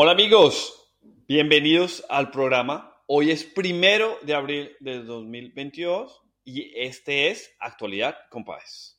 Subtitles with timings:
[0.00, 0.94] Hola amigos,
[1.26, 2.94] bienvenidos al programa.
[3.08, 8.96] Hoy es primero de abril de 2022 y este es Actualidad Día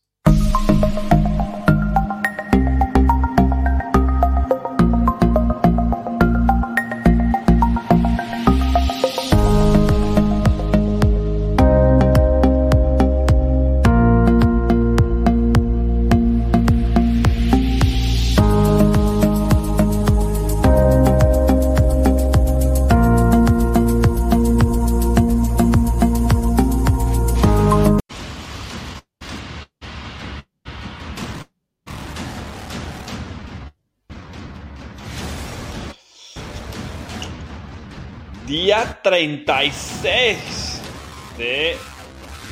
[39.10, 40.82] 36
[41.36, 41.76] de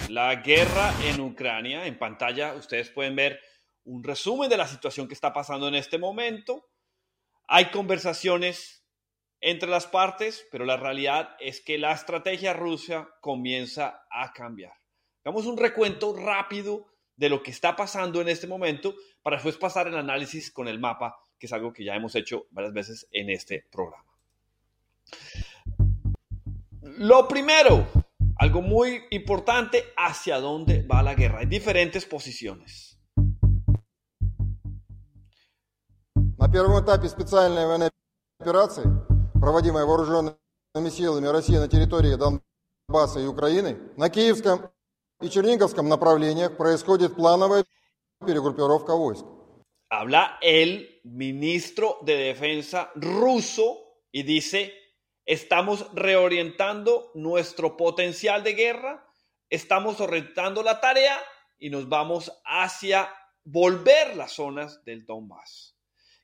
[0.09, 1.85] la guerra en Ucrania.
[1.85, 3.39] En pantalla ustedes pueden ver
[3.83, 6.65] un resumen de la situación que está pasando en este momento.
[7.47, 8.83] Hay conversaciones
[9.39, 14.73] entre las partes, pero la realidad es que la estrategia rusa comienza a cambiar.
[15.23, 19.87] Hagamos un recuento rápido de lo que está pasando en este momento para después pasar
[19.89, 23.29] el análisis con el mapa, que es algo que ya hemos hecho varias veces en
[23.29, 24.06] este programa.
[26.86, 27.86] Lo primero,
[28.36, 31.38] algo muy importante, hacia dónde va la guerra.
[31.40, 32.98] Hay diferentes posiciones.
[36.38, 37.90] На первом этапе специальной военной
[38.40, 38.82] операции,
[39.34, 44.68] проводимой вооруженными силами России на территории Донбасса и Украины, на Киевском
[45.20, 47.64] и Черниговском направлениях происходит плановая
[48.26, 49.24] перегруппировка войск.
[49.88, 54.72] Habla el ministro de Defensa ruso y dice
[55.27, 59.05] Estamos reorientando nuestro potencial de guerra,
[59.49, 61.19] estamos orientando la tarea
[61.59, 65.77] y nos vamos hacia volver las zonas del Donbass.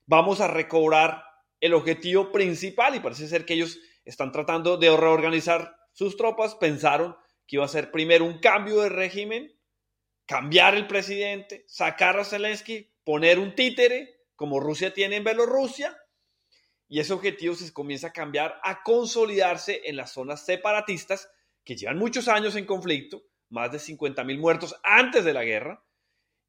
[0.05, 1.21] Vamos a recobrar
[1.59, 6.55] el objetivo principal y parece ser que ellos están tratando de reorganizar sus tropas.
[6.55, 7.13] Pensaron
[7.45, 9.53] que iba a ser primero un cambio de régimen,
[10.25, 15.93] cambiar el presidente, sacar a Zelensky, poner un títere como Rusia tiene en Bielorrusia
[16.93, 21.27] y ese objetivo se comienza a cambiar, a consolidarse en las zonas separatistas
[21.63, 25.83] que llevan muchos años en conflicto, más de 50 mil muertos antes de la guerra,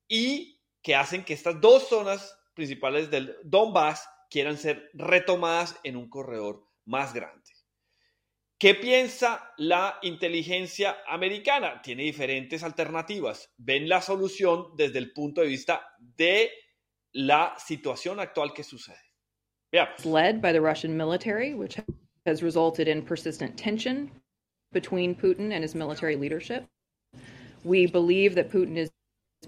[0.06, 6.10] y que hacen que estas dos zonas principales del Donbass quieran ser retomadas en un
[6.10, 7.50] corredor más grande.
[8.58, 11.80] ¿Qué piensa la inteligencia americana?
[11.80, 13.50] Tiene diferentes alternativas.
[13.56, 16.52] Ven la solución desde el punto de vista de
[17.12, 19.03] la situación actual que sucede.
[19.74, 19.88] Yeah.
[20.04, 21.80] Led by the Russian military, which
[22.26, 24.08] has resulted in persistent tension
[24.72, 26.64] between Putin and his military leadership.
[27.64, 28.92] We believe that Putin is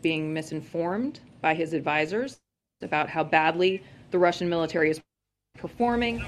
[0.03, 2.41] being misinformed by his advisors
[2.83, 5.01] about how badly the Russian military is
[5.57, 6.21] performing.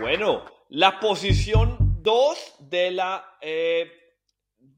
[0.00, 3.86] Bueno, la posición 2 de la eh,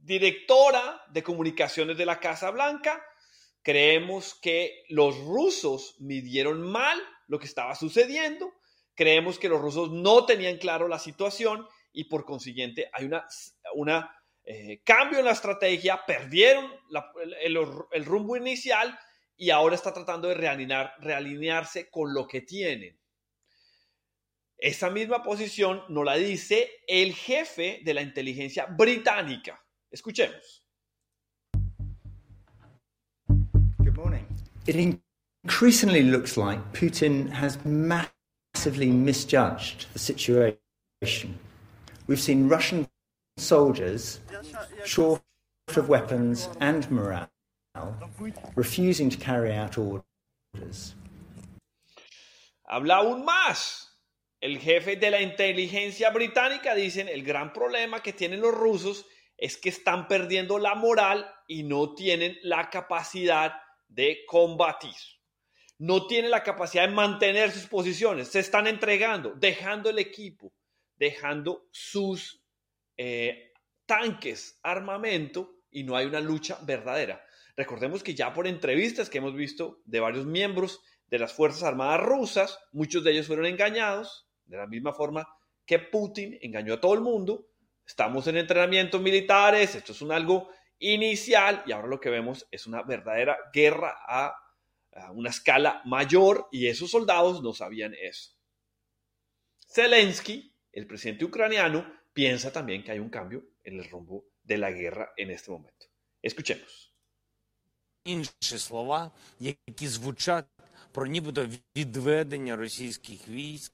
[0.04, 3.00] directora de comunicaciones de la Casa Blanca
[3.68, 8.50] Creemos que los rusos midieron mal lo que estaba sucediendo.
[8.94, 13.26] Creemos que los rusos no tenían claro la situación y por consiguiente hay una,
[13.74, 16.72] una eh, cambio en la estrategia, perdieron
[17.42, 18.98] el, rumbo inicial
[19.36, 20.34] y ahora está tratando de
[21.00, 22.98] realinearse con lo que tienen.
[24.56, 29.62] Esa misma posición nos la dice el jefe de la inteligencia británica.
[29.90, 30.67] Escuchemos.
[34.68, 35.00] It
[35.44, 41.38] increasingly looks like Putin has massively misjudged the situation.
[42.06, 42.86] We've seen Russian
[43.38, 44.20] soldiers,
[44.84, 45.22] short
[45.74, 47.30] of weapons and morale,
[48.56, 50.94] refusing to carry out orders.
[52.68, 53.86] Habla aún más.
[54.40, 59.04] El jefe de la inteligencia británica dice, el gran problema que tienen los rusos
[59.36, 63.52] es que están perdiendo la moral y no tienen la capacidad
[63.88, 64.94] de combatir.
[65.78, 68.28] No tiene la capacidad de mantener sus posiciones.
[68.28, 70.52] Se están entregando, dejando el equipo,
[70.96, 72.42] dejando sus
[72.96, 73.52] eh,
[73.86, 77.24] tanques, armamento y no hay una lucha verdadera.
[77.56, 82.00] Recordemos que ya por entrevistas que hemos visto de varios miembros de las Fuerzas Armadas
[82.00, 85.26] rusas, muchos de ellos fueron engañados, de la misma forma
[85.64, 87.48] que Putin engañó a todo el mundo.
[87.86, 92.67] Estamos en entrenamientos militares, esto es un algo inicial y ahora lo que vemos es
[92.67, 94.39] una verdadera guerra a,
[95.13, 98.37] una escala mayor y esos soldados no sabían eso.
[99.67, 101.83] Zelensky, el presidente ucraniano,
[102.13, 105.87] piensa también que hay un cambio en el rumbo de la guerra en este momento.
[106.21, 106.93] Escuchemos.
[108.05, 110.45] Інші слова, які звучать
[110.91, 111.47] про нібито
[111.77, 113.73] відведення російських військ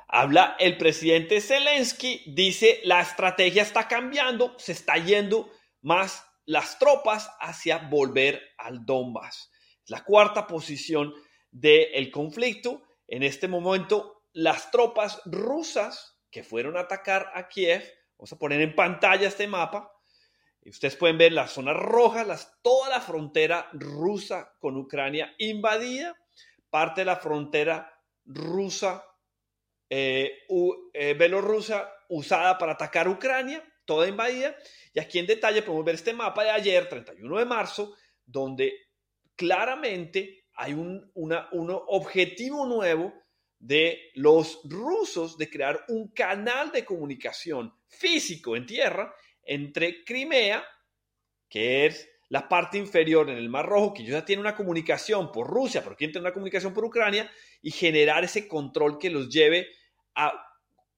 [0.08, 7.32] Habla el presidente Zelensky, dice la estrategia está cambiando, se está yendo más las tropas
[7.40, 9.52] hacia volver al Donbass.
[9.86, 11.14] La cuarta posición
[11.52, 12.84] del conflicto.
[13.08, 17.84] En este momento, las tropas rusas que fueron a atacar a Kiev,
[18.18, 19.92] vamos a poner en pantalla este mapa,
[20.66, 26.16] ustedes pueden ver las zonas rojas, las, toda la frontera rusa con Ucrania invadida,
[26.70, 27.94] parte de la frontera
[28.26, 29.04] rusa
[29.90, 30.46] eh,
[30.94, 34.56] eh, belorrusa usada para atacar Ucrania, toda invadida.
[34.94, 37.96] Y aquí en detalle podemos ver este mapa de ayer, 31 de marzo,
[38.26, 38.74] donde
[39.36, 43.14] claramente hay un, un objetivo nuevo
[43.58, 49.14] de los rusos de crear un canal de comunicación físico en tierra
[49.44, 50.64] entre Crimea,
[51.50, 55.48] que es la parte inferior en el Mar Rojo, que ya tiene una comunicación por
[55.48, 57.30] Rusia, pero quieren tener una comunicación por Ucrania,
[57.62, 59.68] y generar ese control que los lleve
[60.16, 60.32] a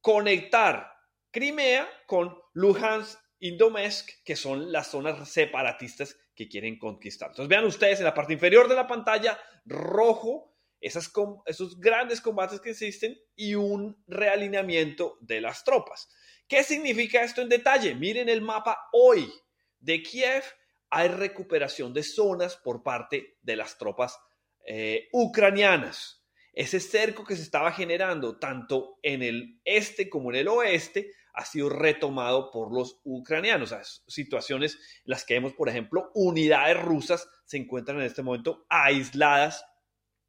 [0.02, 0.92] conectar
[1.32, 7.30] Crimea con Luhansk y Donetsk, que son las zonas separatistas que quieren conquistar.
[7.30, 11.12] Entonces vean ustedes en la parte inferior de la pantalla, rojo, esas,
[11.46, 16.10] esos grandes combates que existen y un realineamiento de las tropas.
[16.48, 17.96] ¿Qué significa esto en detalle?
[17.96, 19.32] Miren el mapa hoy
[19.80, 20.44] de Kiev.
[20.92, 24.20] Hay recuperación de zonas por parte de las tropas
[24.66, 26.24] eh, ucranianas.
[26.54, 31.46] Ese cerco que se estaba generando tanto en el este como en el oeste ha
[31.46, 33.74] sido retomado por los ucranianos.
[34.08, 39.66] situaciones en las que vemos, por ejemplo, unidades rusas se encuentran en este momento aisladas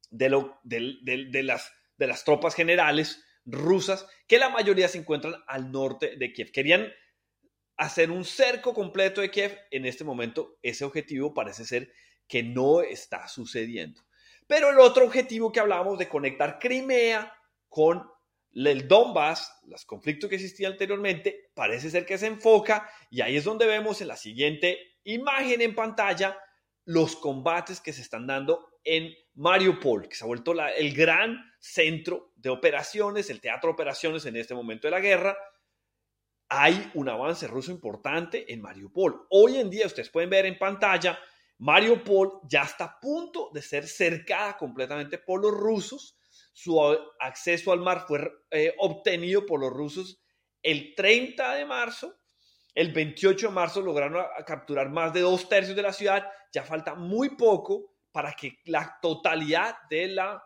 [0.09, 5.71] de, lo, de, las, de las tropas generales rusas, que la mayoría se encuentran al
[5.71, 6.51] norte de Kiev.
[6.51, 6.87] Querían
[7.85, 9.57] hacer un cerco completo de Kiev.
[9.71, 11.91] En este momento, ese objetivo parece ser
[12.27, 14.01] que no está sucediendo.
[14.47, 17.33] Pero el otro objetivo que hablábamos de conectar Crimea
[17.69, 18.03] con
[18.53, 23.43] el Donbass, los conflictos que existían anteriormente, parece ser que se enfoca y ahí es
[23.43, 26.37] donde vemos en la siguiente imagen en pantalla
[26.85, 32.33] los combates que se están dando en Mariupol, que se ha vuelto el gran centro
[32.35, 35.37] de operaciones, el teatro de operaciones en este momento de la guerra.
[36.55, 39.25] Hay un avance ruso importante en Mariupol.
[39.31, 41.17] Hoy en día ustedes pueden ver en pantalla
[41.57, 46.15] Mariupol ya está a punto de ser cercada completamente por los rusos.
[46.51, 46.79] Su
[47.19, 50.21] acceso al mar fue eh, obtenido por los rusos
[50.61, 52.19] el 30 de marzo.
[52.75, 56.23] El 28 de marzo lograron capturar más de dos tercios de la ciudad.
[56.51, 60.43] Ya falta muy poco para que la totalidad de la,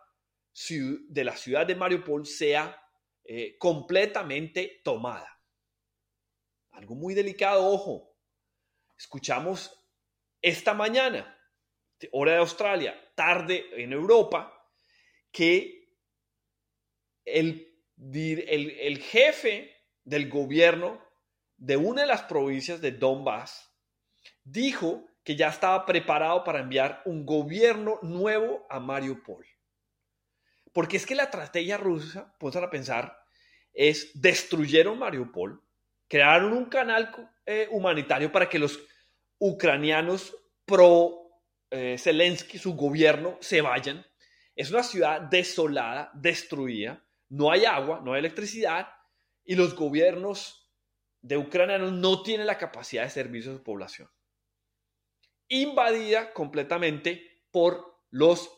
[0.70, 2.80] de la ciudad de Mariupol sea
[3.24, 5.37] eh, completamente tomada.
[6.78, 8.16] Algo muy delicado, ojo.
[8.96, 9.76] Escuchamos
[10.40, 11.36] esta mañana,
[12.12, 14.64] hora de Australia, tarde en Europa,
[15.32, 15.92] que
[17.24, 21.04] el, el, jefe del gobierno
[21.56, 23.74] de una de las provincias de Donbass
[24.44, 29.44] dijo que ya estaba preparado para enviar un gobierno nuevo a Mariupol.
[30.72, 33.18] Porque es que la estrategia rusa, pongan a pensar,
[33.72, 35.67] es destruyeron Mariupol,
[36.08, 37.10] crearon un canal
[37.46, 38.80] eh, humanitario para que los
[39.38, 40.34] ucranianos
[40.64, 41.28] pro
[41.70, 44.04] eh, Zelensky, su gobierno, se vayan.
[44.56, 48.88] Es una ciudad desolada, destruida, no hay agua, no hay electricidad
[49.44, 50.68] y los gobiernos
[51.20, 54.10] de ucranianos no tienen la capacidad de servicio a su población.
[55.48, 58.50] Invadida completamente por los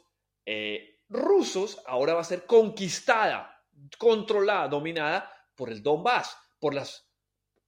[0.47, 3.65] eh, rusos, ahora va a ser conquistada,
[3.99, 7.10] controlada, dominada por el Donbass, por los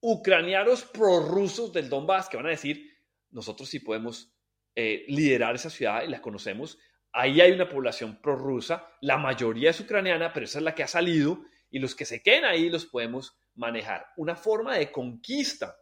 [0.03, 2.93] ucranianos prorrusos del Donbass que van a decir,
[3.31, 4.35] nosotros sí podemos
[4.75, 6.79] eh, liderar esa ciudad y la conocemos.
[7.13, 10.89] Ahí hay una población prorrusa, la mayoría es ucraniana, pero esa es la que ha
[10.89, 14.07] salido y los que se queden ahí los podemos manejar.
[14.17, 15.79] Una forma de conquista,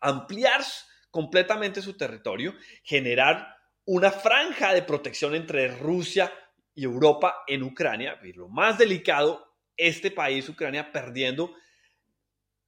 [0.00, 0.62] ampliar
[1.10, 6.30] completamente su territorio, generar una franja de protección entre Rusia
[6.74, 8.20] y Europa en Ucrania.
[8.22, 11.54] Y lo más delicado, este país, Ucrania, perdiendo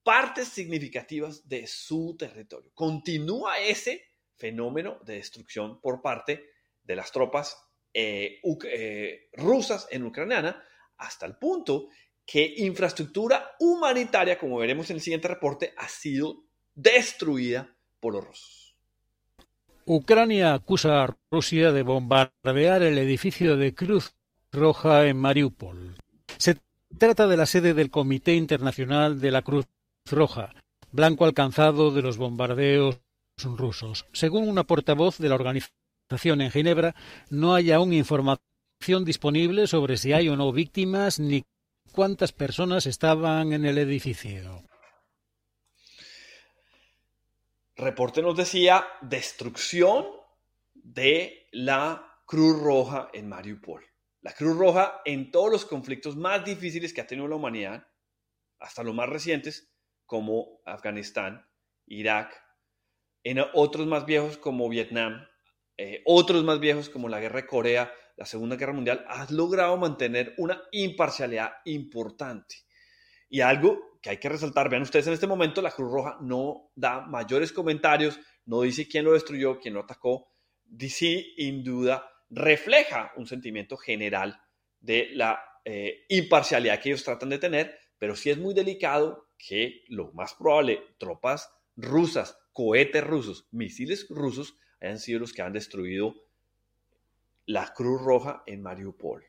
[0.03, 2.71] partes significativas de su territorio.
[2.75, 4.05] Continúa ese
[4.37, 6.45] fenómeno de destrucción por parte
[6.83, 7.57] de las tropas
[7.93, 10.63] eh, eh, rusas en Ucrania
[10.97, 11.89] hasta el punto
[12.25, 18.77] que infraestructura humanitaria, como veremos en el siguiente reporte, ha sido destruida por los rusos.
[19.85, 24.15] Ucrania acusa a Rusia de bombardear el edificio de Cruz
[24.53, 25.97] Roja en Mariupol.
[26.39, 26.57] Se
[26.97, 29.67] trata de la sede del Comité Internacional de la Cruz
[30.11, 30.55] Roja,
[30.93, 33.01] blanco alcanzado de los bombardeos
[33.45, 34.07] rusos.
[34.13, 36.95] Según una portavoz de la organización en Ginebra,
[37.31, 38.41] no hay aún información
[39.05, 41.45] disponible sobre si hay o no víctimas ni
[41.93, 44.65] cuántas personas estaban en el edificio.
[47.77, 50.07] Reporte nos decía destrucción
[50.75, 53.85] de la Cruz Roja en Mariupol.
[54.21, 57.87] La Cruz Roja en todos los conflictos más difíciles que ha tenido la humanidad,
[58.59, 59.73] hasta los más recientes,
[60.11, 61.47] como Afganistán,
[61.87, 62.35] Irak,
[63.23, 65.25] en otros más viejos como Vietnam,
[65.77, 69.77] eh, otros más viejos como la Guerra de Corea, la Segunda Guerra Mundial, ha logrado
[69.77, 72.57] mantener una imparcialidad importante.
[73.29, 76.73] Y algo que hay que resaltar, vean ustedes en este momento, la Cruz Roja no
[76.75, 80.27] da mayores comentarios, no dice quién lo destruyó, quién lo atacó,
[80.77, 84.43] sí, sin duda, refleja un sentimiento general
[84.81, 89.85] de la eh, imparcialidad que ellos tratan de tener, pero sí es muy delicado que
[89.89, 96.15] lo más probable, tropas rusas, cohetes rusos, misiles rusos, hayan sido los que han destruido
[97.47, 99.25] la Cruz Roja en Mariupol.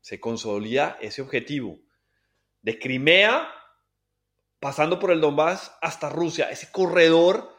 [0.00, 1.80] Se consolida ese objetivo
[2.62, 3.48] de Crimea
[4.60, 6.50] pasando por el Donbass hasta Rusia.
[6.50, 7.50] Ese corredor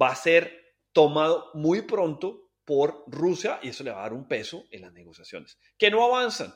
[0.00, 4.26] va a ser tomado muy pronto por Rusia y eso le va a dar un
[4.26, 5.58] peso en las negociaciones.
[5.76, 6.54] Que no avanzan,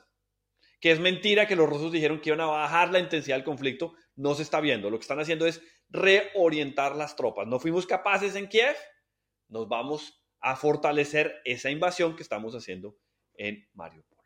[0.81, 3.95] que es mentira que los rusos dijeron que iban a bajar la intensidad del conflicto,
[4.17, 4.91] no se está viendo.
[4.91, 7.47] Lo que están haciendo es reorientar las tropas.
[7.47, 8.77] No fuimos capaces en Kiev,
[9.49, 12.97] nos vamos a fortalecer esa invasión que estamos haciendo
[13.35, 14.25] en Mariupol.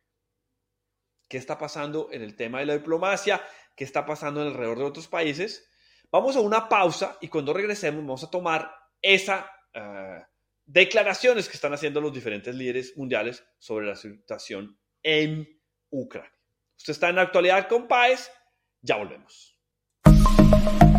[1.28, 3.42] ¿Qué está pasando en el tema de la diplomacia?
[3.78, 5.70] qué está pasando alrededor de otros países.
[6.10, 10.20] Vamos a una pausa y cuando regresemos vamos a tomar esas eh,
[10.64, 15.48] declaraciones que están haciendo los diferentes líderes mundiales sobre la situación en
[15.90, 16.32] Ucrania.
[16.76, 18.32] Usted está en la actualidad con Paez,
[18.80, 19.57] ya volvemos.
[20.12, 20.97] フフフ。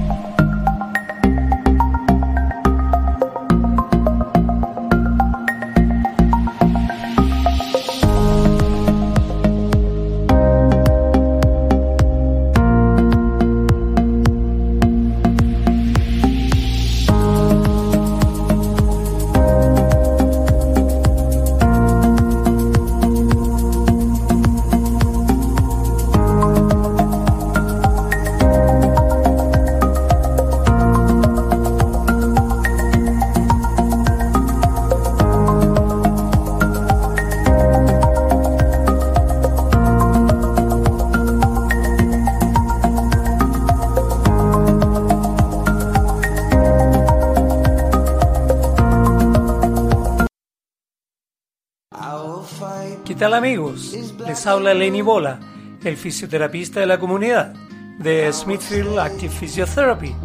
[54.50, 55.40] Habla Lenny Bola,
[55.84, 57.54] el fisioterapista de la comunidad
[58.00, 60.16] de Smithfield Active Physiotherapy,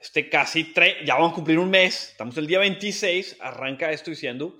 [0.00, 4.10] este casi tres, ya vamos a cumplir un mes, estamos el día 26, arranca esto
[4.10, 4.58] diciendo,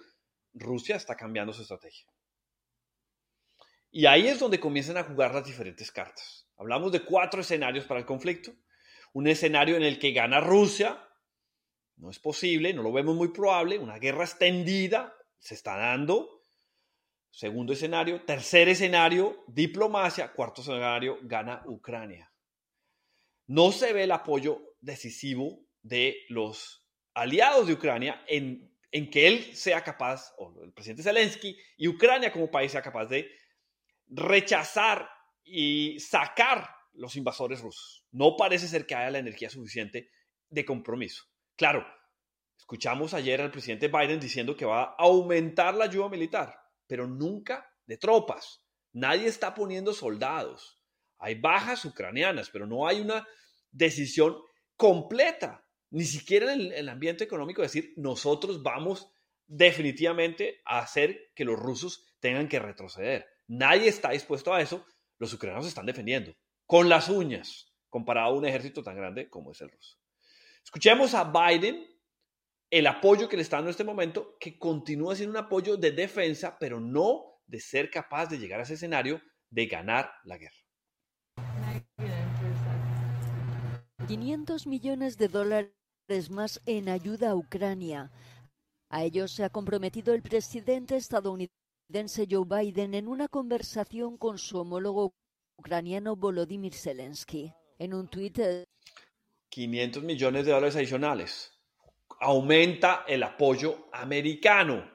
[0.52, 2.06] Rusia está cambiando su estrategia.
[3.90, 6.46] Y ahí es donde comienzan a jugar las diferentes cartas.
[6.56, 8.52] Hablamos de cuatro escenarios para el conflicto.
[9.12, 11.02] Un escenario en el que gana Rusia,
[11.98, 13.78] No es posible, no lo vemos muy probable.
[13.78, 16.35] Una guerra extendida se está dando.
[17.36, 18.24] Segundo escenario.
[18.24, 20.32] Tercer escenario, diplomacia.
[20.32, 22.32] Cuarto escenario, gana Ucrania.
[23.46, 29.54] No se ve el apoyo decisivo de los aliados de Ucrania en, en que él
[29.54, 33.30] sea capaz, o el presidente Zelensky, y Ucrania como país sea capaz de
[34.06, 35.06] rechazar
[35.44, 38.06] y sacar los invasores rusos.
[38.12, 40.08] No parece ser que haya la energía suficiente
[40.48, 41.24] de compromiso.
[41.54, 41.86] Claro,
[42.56, 47.70] escuchamos ayer al presidente Biden diciendo que va a aumentar la ayuda militar, pero nunca
[47.86, 48.64] de tropas.
[48.92, 50.80] Nadie está poniendo soldados.
[51.18, 53.26] Hay bajas ucranianas, pero no hay una
[53.70, 54.36] decisión
[54.76, 59.10] completa, ni siquiera en el, ambiente económico, decir, nosotros vamos
[59.46, 63.26] definitivamente a hacer que los rusos tengan que retroceder.
[63.46, 64.84] Nadie está dispuesto a eso.
[65.18, 66.34] Los ucranianos se están defendiendo
[66.66, 69.98] con las uñas comparado a un ejército tan grande como es el ruso.
[70.64, 71.86] Escuchemos a Biden
[72.70, 75.92] el apoyo que le está dando en este momento, que continúa siendo un apoyo de
[75.92, 79.20] defensa, pero no de ser capaz de llegar a ese escenario
[79.50, 80.56] de ganar la guerra.
[84.08, 85.72] 500 millones de dólares
[86.30, 88.12] más en ayuda a Ucrania.
[88.88, 94.58] A ellos se ha comprometido el presidente estadounidense Joe Biden en una conversación con su
[94.58, 95.14] homólogo
[95.58, 97.52] ucraniano Volodymyr Zelensky.
[97.78, 98.38] En un tuit...
[99.48, 101.55] 500 eh, millones de dólares adicionales.
[102.20, 104.90] Aumenta el apoyo americano.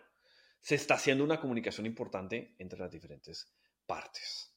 [0.59, 3.51] Se está haciendo una comunicación importante entre las diferentes
[3.85, 4.55] partes.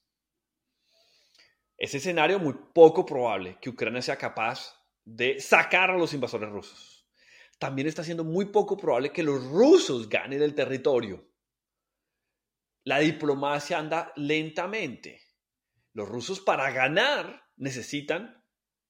[1.77, 7.07] Ese escenario muy poco probable que Ucrania sea capaz de sacar a los invasores rusos.
[7.59, 11.29] También está siendo muy poco probable que los rusos ganen el territorio.
[12.85, 15.23] La diplomacia anda lentamente.
[15.93, 18.44] Los rusos para ganar necesitan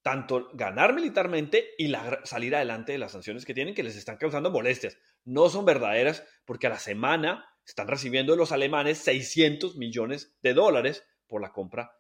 [0.04, 1.90] tanto ganar militarmente y
[2.24, 4.98] salir adelante de las sanciones que tienen que les están causando molestias.
[5.24, 11.06] No son verdaderas porque a la semana están recibiendo los alemanes 600 millones de dólares
[11.26, 11.90] por la compra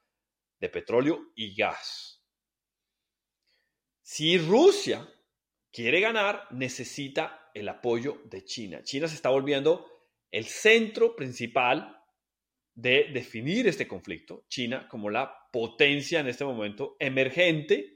[0.60, 2.22] de petróleo y gas.
[4.02, 5.08] Si Rusia
[5.72, 8.82] quiere ganar, necesita el apoyo de China.
[8.82, 9.90] China se está volviendo
[10.30, 12.04] el centro principal
[12.74, 14.44] de definir este conflicto.
[14.48, 17.93] China como la potencia en este momento emergente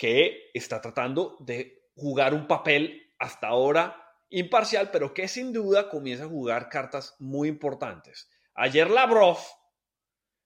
[0.00, 6.24] que está tratando de jugar un papel hasta ahora imparcial, pero que sin duda comienza
[6.24, 8.30] a jugar cartas muy importantes.
[8.54, 9.36] Ayer Lavrov,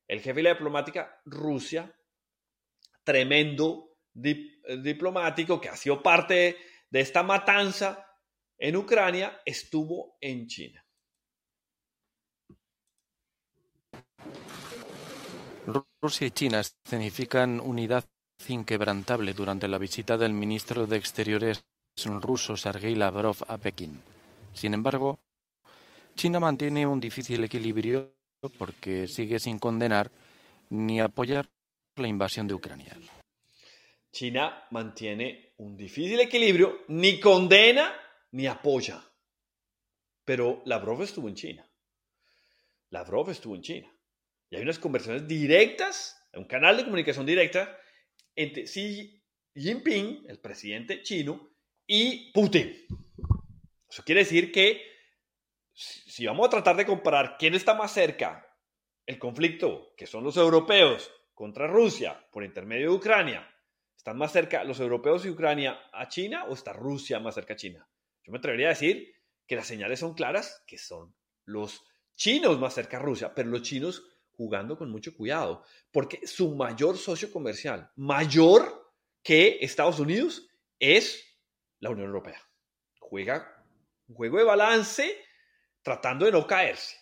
[0.09, 1.97] el jefe de la diplomática Rusia,
[3.05, 6.57] tremendo diplomático que ha sido parte
[6.91, 8.05] de esta matanza
[8.59, 10.85] en Ucrania, estuvo en China.
[16.03, 18.05] Rusia y China escenifican unidad
[18.49, 21.65] inquebrantable durante la visita del ministro de Exteriores
[22.21, 24.01] ruso Sergei Lavrov a Pekín.
[24.53, 25.21] Sin embargo,
[26.15, 28.15] China mantiene un difícil equilibrio
[28.59, 30.11] porque sigue sin condenar
[30.71, 31.49] ni apoyar
[31.97, 32.97] la invasión de Ucrania.
[34.11, 37.93] China mantiene un difícil equilibrio, ni condena
[38.33, 39.03] ni apoya.
[40.25, 41.69] Pero Lavrov estuvo en China.
[42.91, 43.93] Lavrov estuvo en China.
[44.51, 47.77] Y hay unas conversaciones directas, un canal de comunicación directa
[48.35, 49.23] entre Xi
[49.55, 51.55] Jinping, el presidente chino,
[51.87, 52.75] y Putin.
[53.89, 54.83] Eso quiere decir que
[55.73, 58.47] si vamos a tratar de comparar quién está más cerca
[59.07, 63.49] el conflicto, que son los europeos contra Rusia por intermedio de Ucrania,
[63.97, 67.57] ¿están más cerca los europeos y Ucrania a China o está Rusia más cerca a
[67.57, 67.89] China?
[68.23, 69.15] Yo me atrevería a decir
[69.47, 71.85] que las señales son claras, que son los
[72.17, 74.03] chinos más cerca a Rusia, pero los chinos
[74.37, 78.93] jugando con mucho cuidado, porque su mayor socio comercial, mayor
[79.23, 81.39] que Estados Unidos, es
[81.81, 82.41] la Unión Europea.
[82.99, 83.65] Juega
[84.09, 85.17] un juego de balance
[85.83, 86.97] tratando de no caerse,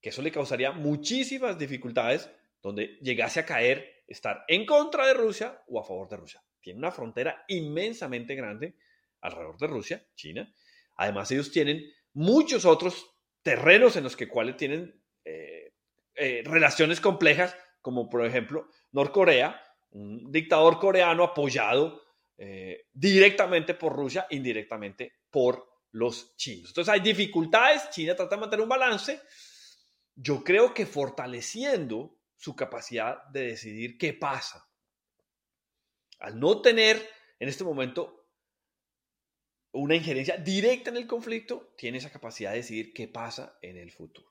[0.00, 2.30] que eso le causaría muchísimas dificultades
[2.62, 6.42] donde llegase a caer estar en contra de Rusia o a favor de Rusia.
[6.60, 8.76] Tiene una frontera inmensamente grande
[9.20, 10.52] alrededor de Rusia, China.
[10.96, 15.71] Además, ellos tienen muchos otros terrenos en los que cuales tienen eh,
[16.44, 22.02] relaciones complejas, como por ejemplo Norcorea, un dictador coreano apoyado
[22.38, 26.70] eh, directamente por Rusia, indirectamente por los chinos.
[26.70, 29.20] Entonces hay dificultades, China trata de mantener un balance,
[30.14, 34.66] yo creo que fortaleciendo su capacidad de decidir qué pasa.
[36.20, 37.06] Al no tener
[37.38, 38.28] en este momento
[39.72, 43.90] una injerencia directa en el conflicto, tiene esa capacidad de decidir qué pasa en el
[43.90, 44.30] futuro.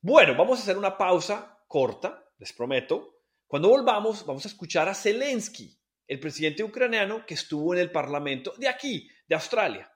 [0.00, 3.22] Bueno, vamos a hacer una pausa corta, les prometo.
[3.48, 8.54] Cuando volvamos, vamos a escuchar a Zelensky, el presidente ucraniano que estuvo en el Parlamento
[8.58, 9.92] de aquí, de Australia.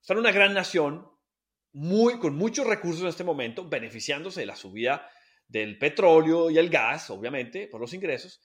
[0.00, 1.08] Son una gran nación,
[1.72, 5.08] muy, con muchos recursos en este momento, beneficiándose de la subida
[5.46, 8.40] del petróleo y el gas, obviamente, por los ingresos.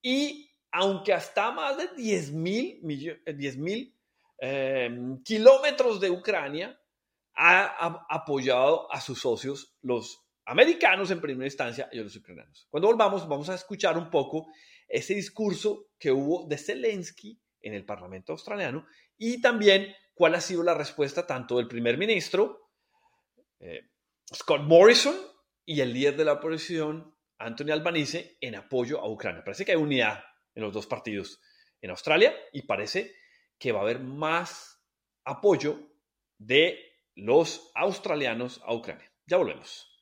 [0.00, 3.98] Y aunque hasta más de 10 mil
[4.38, 4.90] eh,
[5.24, 6.78] kilómetros de Ucrania,
[7.36, 12.66] ha, apoyado a sus socios, los americanos en primera instancia y los ucranianos.
[12.70, 14.46] Cuando volvamos, vamos a escuchar un poco
[14.88, 20.62] ese discurso que hubo de Zelensky en el Parlamento australiano y también cuál ha sido
[20.62, 22.64] la respuesta tanto del primer ministro
[23.60, 23.90] eh,
[24.32, 25.14] Scott Morrison
[25.64, 29.42] y el líder de la oposición Anthony Albanese en apoyo a Ucrania.
[29.42, 30.22] Parece que hay unidad
[30.54, 31.40] en los dos partidos
[31.80, 33.16] en Australia y parece
[33.58, 34.82] que va a haber más
[35.24, 35.90] apoyo
[36.38, 39.10] de los australianos a Ucrania.
[39.26, 39.93] Ya volvemos.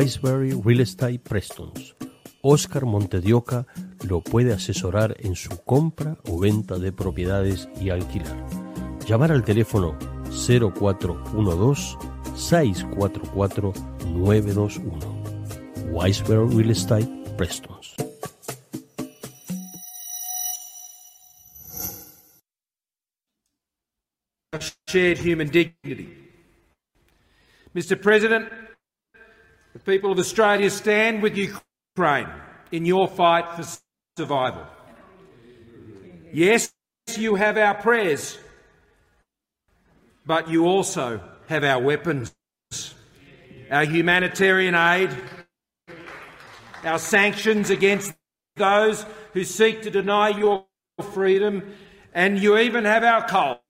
[0.00, 1.94] Wiseberry Real Estate Prestons.
[2.40, 3.66] Oscar Montedioca
[4.08, 8.46] lo puede asesorar en su compra o venta de propiedades y alquilar.
[9.06, 9.98] Llamar al teléfono
[10.30, 11.98] 0412
[12.34, 13.74] 644
[14.06, 15.92] 921.
[15.92, 17.94] Wiseberry Real Estate Prestons.
[24.88, 26.16] Shared human dignity.
[27.74, 28.00] Mr.
[28.00, 28.48] President,
[29.72, 32.28] The people of Australia stand with Ukraine
[32.72, 33.64] in your fight for
[34.16, 34.66] survival.
[36.32, 36.72] Yes,
[37.16, 38.36] you have our prayers,
[40.26, 42.34] but you also have our weapons,
[43.70, 45.10] our humanitarian aid,
[46.84, 48.12] our sanctions against
[48.56, 50.66] those who seek to deny your
[51.14, 51.62] freedom,
[52.12, 53.60] and you even have our coal,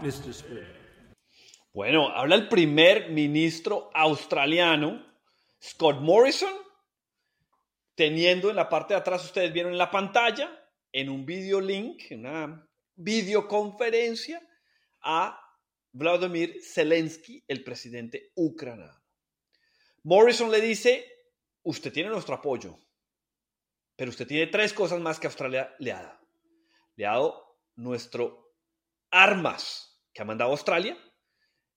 [0.00, 0.32] Mr.
[0.32, 0.66] Speaker.
[1.74, 5.09] Bueno, habla el primer ministro australiano
[5.62, 6.54] Scott Morrison,
[7.94, 10.50] teniendo en la parte de atrás, ustedes vieron en la pantalla,
[10.92, 14.40] en un video link, una videoconferencia,
[15.02, 15.38] a
[15.92, 19.02] Vladimir Zelensky, el presidente ucraniano.
[20.02, 21.04] Morrison le dice,
[21.62, 22.78] usted tiene nuestro apoyo,
[23.96, 26.20] pero usted tiene tres cosas más que Australia le ha dado.
[26.96, 28.54] Le ha dado nuestro
[29.10, 30.96] armas que ha mandado Australia,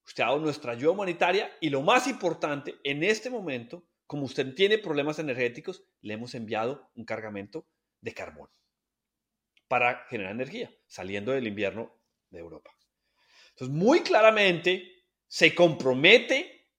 [0.06, 4.54] usted ha dado nuestra ayuda humanitaria y lo más importante, en este momento, como usted
[4.54, 7.68] tiene problemas energéticos, le hemos enviado un cargamento
[8.02, 8.50] de carbón
[9.68, 12.72] para generar energía, saliendo del invierno de Europa.
[13.52, 16.70] Entonces, muy claramente se compromete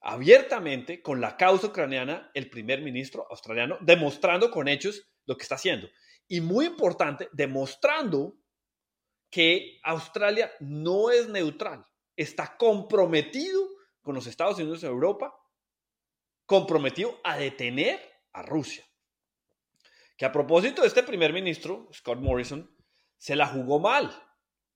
[0.00, 5.56] abiertamente con la causa ucraniana el primer ministro australiano, demostrando con hechos lo que está
[5.56, 5.88] haciendo.
[6.28, 8.36] Y muy importante, demostrando
[9.30, 11.84] que Australia no es neutral
[12.16, 13.68] está comprometido
[14.02, 15.34] con los Estados Unidos de Europa,
[16.46, 18.00] comprometido a detener
[18.32, 18.84] a Rusia.
[20.16, 22.74] Que a propósito de este primer ministro, Scott Morrison,
[23.18, 24.10] se la jugó mal.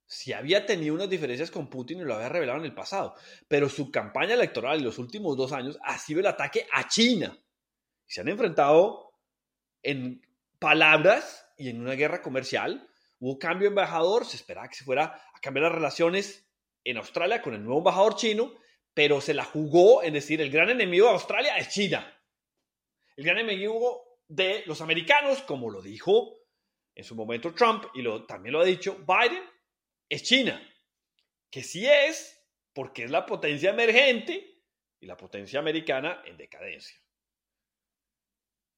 [0.05, 3.15] Si había tenido unas diferencias con Putin y lo había revelado en el pasado,
[3.47, 7.35] pero su campaña electoral en los últimos dos años ha sido el ataque a China.
[8.05, 9.13] Se han enfrentado
[9.81, 10.21] en
[10.59, 12.87] palabras y en una guerra comercial.
[13.19, 16.50] Hubo cambio de embajador, se esperaba que se fuera a cambiar las relaciones
[16.83, 18.53] en Australia con el nuevo embajador chino,
[18.93, 22.17] pero se la jugó en decir, el gran enemigo de Australia es China.
[23.15, 26.37] El gran enemigo de los americanos, como lo dijo
[26.95, 29.43] en su momento Trump y lo, también lo ha dicho Biden,
[30.09, 30.61] es China.
[31.49, 32.41] Que sí es,
[32.73, 34.63] porque es la potencia emergente
[34.99, 36.97] y la potencia americana en decadencia.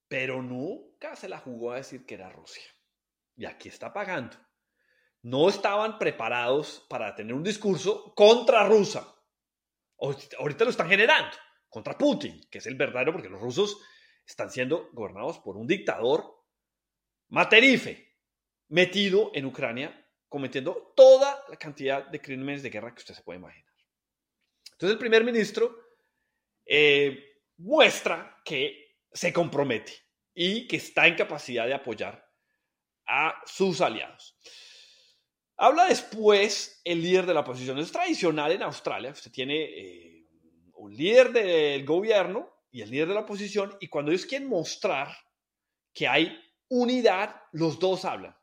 [0.07, 2.63] Pero nunca se la jugó a decir que era Rusia.
[3.35, 4.37] Y aquí está pagando
[5.23, 9.03] no estaban preparados para tener un discurso contra Rusia.
[10.37, 11.35] Ahorita lo están generando,
[11.69, 13.79] contra Putin, que es el verdadero, porque los rusos
[14.25, 16.45] están siendo gobernados por un dictador
[17.29, 18.17] materife,
[18.67, 23.39] metido en Ucrania, cometiendo toda la cantidad de crímenes de guerra que usted se puede
[23.39, 23.73] imaginar.
[24.73, 25.77] Entonces el primer ministro
[26.65, 29.93] eh, muestra que se compromete
[30.33, 32.29] y que está en capacidad de apoyar
[33.05, 34.37] a sus aliados.
[35.63, 37.79] Habla después el líder de la oposición.
[37.79, 39.11] Es tradicional en Australia.
[39.11, 40.27] Usted tiene eh,
[40.73, 43.73] un líder del gobierno y el líder de la oposición.
[43.79, 45.15] Y cuando ellos quieren mostrar
[45.93, 48.35] que hay unidad, los dos hablan.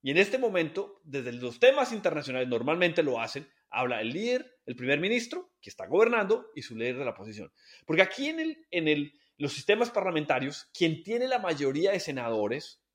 [0.00, 3.50] Y en este momento, desde los temas internacionales, normalmente lo hacen.
[3.68, 7.52] Habla el líder, el primer ministro, que está gobernando, y su líder de la oposición.
[7.84, 12.85] Porque aquí en, el, en el, los sistemas parlamentarios, quien tiene la mayoría de senadores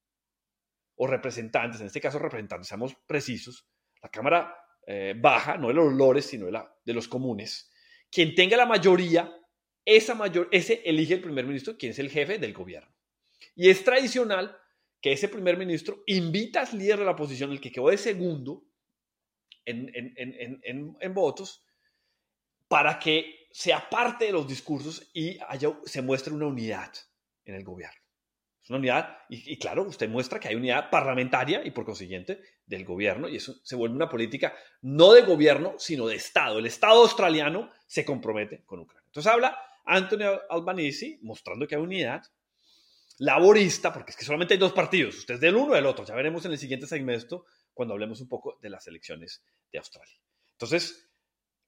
[1.03, 3.67] o representantes, en este caso representantes, seamos precisos,
[4.03, 7.71] la Cámara eh, baja, no de los lores, sino de, la, de los comunes,
[8.11, 9.35] quien tenga la mayoría,
[9.83, 12.93] esa mayor, ese elige el primer ministro, quien es el jefe del gobierno.
[13.55, 14.55] Y es tradicional
[15.01, 18.63] que ese primer ministro invita al líder de la oposición, el que quedó de segundo
[19.65, 21.65] en, en, votos,
[22.67, 26.93] para que sea parte de los discursos y haya, se muestre una unidad
[27.43, 28.00] en el gobierno.
[28.71, 33.27] Una unidad, y, claro, usted muestra que hay unidad parlamentaria y por consiguiente del gobierno,
[33.27, 36.57] y eso se vuelve una política no de gobierno, sino de Estado.
[36.57, 39.05] El Estado australiano se compromete con Ucrania.
[39.07, 42.23] Entonces habla Antonio Albanese mostrando que hay unidad
[43.17, 46.05] laborista, porque es que solamente hay dos partidos, usted es del uno o del otro,
[46.05, 50.15] ya veremos en el siguiente segmento cuando hablemos un poco de las elecciones de Australia.
[50.53, 51.09] Entonces,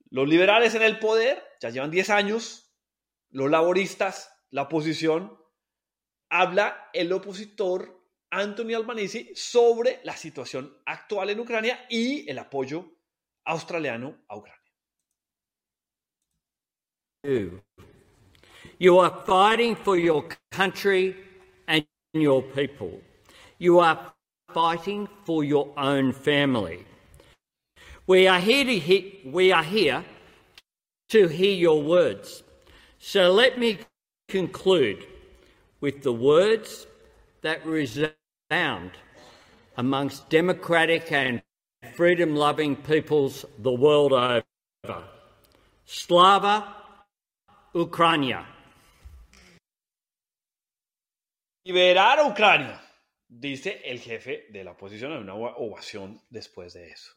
[0.09, 2.73] los liberales en el poder ya llevan 10 años,
[3.29, 5.37] los laboristas, la oposición,
[6.33, 7.87] habla el opositor
[8.31, 12.85] Anthony Albanese sobre la situación actual en Ucrania y el apoyo
[13.45, 14.59] australiano a Ucrania.
[18.79, 21.15] You are fighting for your country
[21.67, 22.99] and your people.
[23.59, 24.13] You are
[24.51, 26.83] fighting for your own family.
[28.07, 30.03] We are here to hear, we are here
[31.09, 32.43] to hear your words.
[32.97, 33.77] So let me
[34.27, 35.12] conclude
[35.83, 36.87] with the words
[37.41, 38.91] that resound
[39.75, 41.41] amongst democratic and
[41.97, 45.03] freedom loving peoples the world over.
[45.83, 46.73] Slava
[47.75, 48.45] Ucrania.
[51.65, 52.79] Liberar a Ucrania,
[53.27, 57.11] dice el jefe de la oposición en una ovación después de eso.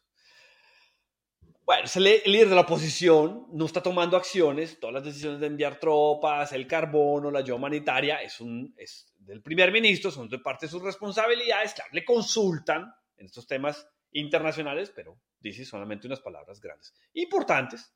[1.67, 5.81] Bueno, el líder de la oposición no está tomando acciones, todas las decisiones de enviar
[5.81, 10.67] tropas, el carbono, la ayuda humanitaria, es, un, es del primer ministro, son de parte
[10.67, 16.61] de sus responsabilidades, claro, le consultan en estos temas internacionales, pero dice solamente unas palabras
[16.61, 17.93] grandes, importantes,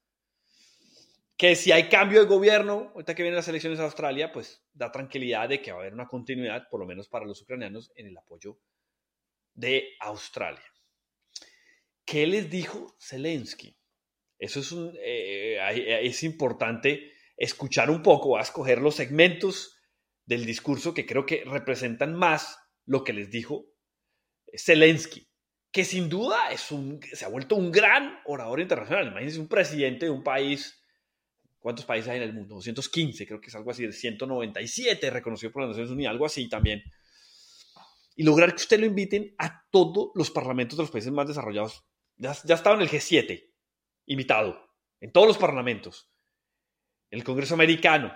[1.37, 4.91] que si hay cambio de gobierno, ahorita que vienen las elecciones a Australia, pues da
[4.91, 8.09] tranquilidad de que va a haber una continuidad, por lo menos para los ucranianos, en
[8.09, 8.59] el apoyo
[9.55, 10.70] de Australia.
[12.11, 13.77] ¿Qué les dijo Zelensky?
[14.37, 19.79] Eso es, un, eh, es importante escuchar un poco, a escoger los segmentos
[20.27, 23.67] del discurso que creo que representan más lo que les dijo
[24.59, 25.29] Zelensky,
[25.71, 29.07] que sin duda es un, se ha vuelto un gran orador internacional.
[29.07, 30.79] Imagínense un presidente de un país
[31.61, 32.55] ¿Cuántos países hay en el mundo?
[32.55, 36.49] 215, creo que es algo así, de 197 reconocido por las Naciones Unidas, algo así
[36.49, 36.83] también.
[38.17, 41.85] Y lograr que usted lo inviten a todos los parlamentos de los países más desarrollados.
[42.21, 43.51] Ya, ya estaba en el G7,
[44.05, 44.63] invitado,
[45.01, 46.13] en todos los parlamentos.
[47.11, 48.15] En el Congreso Americano,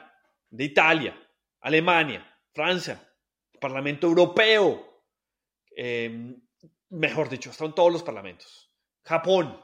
[0.51, 1.19] de Italia,
[1.61, 3.01] Alemania, Francia,
[3.51, 5.03] el Parlamento Europeo,
[5.75, 6.39] em,
[6.91, 8.71] mejor dicho, están todos los parlamentos.
[9.05, 9.59] Japón.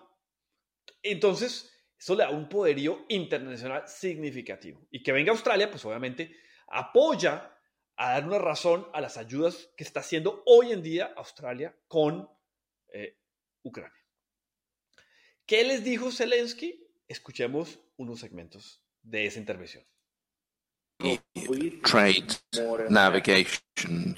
[1.02, 4.88] Entonces, eso le da un poderío internacional significativo.
[4.90, 6.34] Y que venga Australia, pues obviamente
[6.68, 7.54] apoya
[7.96, 12.26] a dar una razón a las ayudas que está haciendo hoy en día Australia con
[12.88, 13.18] eh,
[13.62, 13.99] Ucrania.
[15.50, 16.80] ¿Qué les dijo Zelensky?
[17.08, 19.82] Escuchemos unos segmentos de esa intervención.
[21.82, 22.36] Trade
[22.88, 24.14] navigation,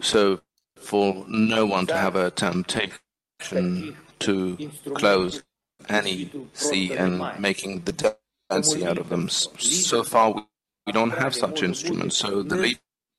[0.00, 0.40] so
[0.76, 4.56] for no one to have a temptation to
[4.94, 5.42] close
[5.90, 9.28] any sea and making the Dead Sea out of them.
[9.28, 10.46] So far,
[10.86, 12.16] we don't have such instruments.
[12.16, 12.56] So the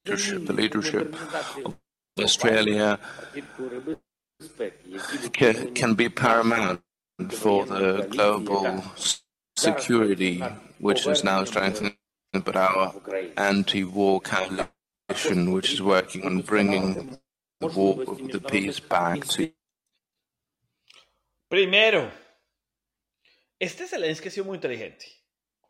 [0.07, 1.15] leadership, the leadership
[1.63, 1.75] of
[2.19, 2.97] Australia
[5.33, 6.81] can, can be paramount
[7.29, 8.83] for the global
[9.55, 10.39] security,
[10.79, 11.97] which is now strengthening,
[12.31, 12.93] but our
[13.37, 17.19] anti-war coalition, which is working on bringing
[17.59, 19.51] the war, the peace back to.
[21.49, 22.11] Primero,
[23.59, 25.05] Este Zelensky ha sido muy inteligente.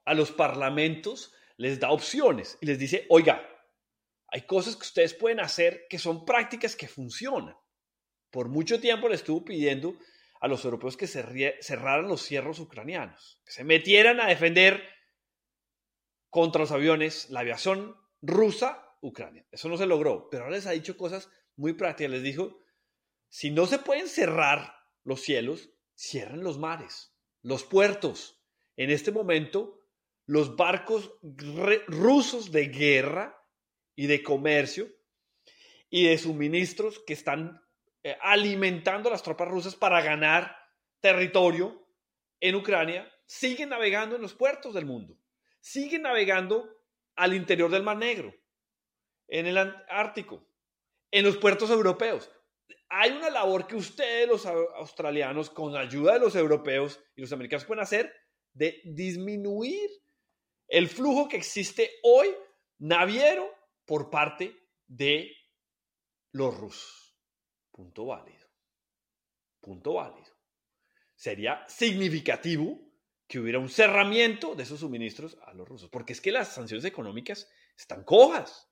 [0.05, 3.47] A los parlamentos les da opciones y les dice, oiga,
[4.29, 7.55] hay cosas que ustedes pueden hacer que son prácticas que funcionan.
[8.31, 9.95] Por mucho tiempo le estuvo pidiendo
[10.43, 14.83] a los europeos que cerraran los cierros ucranianos, que se metieran a defender
[16.29, 19.47] contra los aviones la aviación rusa, Ucrania.
[19.51, 22.11] Eso no se logró, pero ahora les ha dicho cosas muy prácticas.
[22.11, 22.61] Les dijo,
[23.29, 24.75] si no se pueden cerrar
[25.05, 28.43] los cielos, cierren los mares, los puertos.
[28.75, 29.79] En este momento,
[30.25, 31.13] los barcos
[31.87, 33.41] rusos de guerra
[33.95, 34.89] y de comercio
[35.89, 37.62] y de suministros que están
[38.03, 40.55] eh, alimentando a las tropas rusas para ganar
[40.99, 41.87] territorio
[42.39, 45.17] en Ucrania, siguen navegando en los puertos del mundo,
[45.59, 46.69] siguen navegando
[47.15, 48.33] al interior del Mar Negro,
[49.27, 50.45] en el Ártico,
[51.11, 52.29] en los puertos europeos.
[52.89, 57.31] Hay una labor que ustedes, los australianos, con la ayuda de los europeos y los
[57.31, 58.13] americanos pueden hacer
[58.53, 59.89] de disminuir
[60.67, 62.27] el flujo que existe hoy
[62.79, 63.49] naviero
[63.85, 64.55] por parte
[64.87, 65.31] de
[66.31, 67.02] los rusos.
[67.73, 68.47] Punto válido.
[69.59, 70.31] Punto válido.
[71.15, 72.79] Sería significativo
[73.27, 76.85] que hubiera un cerramiento de esos suministros a los rusos, porque es que las sanciones
[76.85, 78.69] económicas están cojas.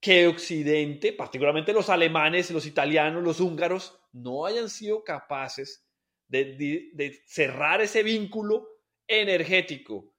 [0.00, 5.86] Que Occidente, particularmente los alemanes, los italianos, los húngaros, no hayan sido capaces
[6.28, 6.56] de,
[6.92, 8.68] de cerrar ese vínculo
[9.06, 10.14] energético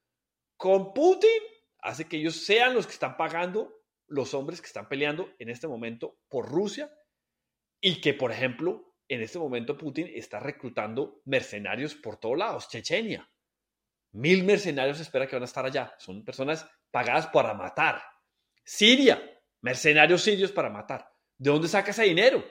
[0.56, 1.30] con Putin,
[1.78, 5.68] hace que ellos sean los que están pagando los hombres que están peleando en este
[5.68, 6.90] momento por Rusia
[7.86, 12.66] y que, por ejemplo, en este momento Putin está reclutando mercenarios por todos lados.
[12.66, 13.30] Chechenia.
[14.12, 15.94] Mil mercenarios espera que van a estar allá.
[15.98, 18.02] Son personas pagadas para matar.
[18.64, 19.22] Siria.
[19.60, 21.12] Mercenarios sirios para matar.
[21.36, 22.42] ¿De dónde saca ese dinero?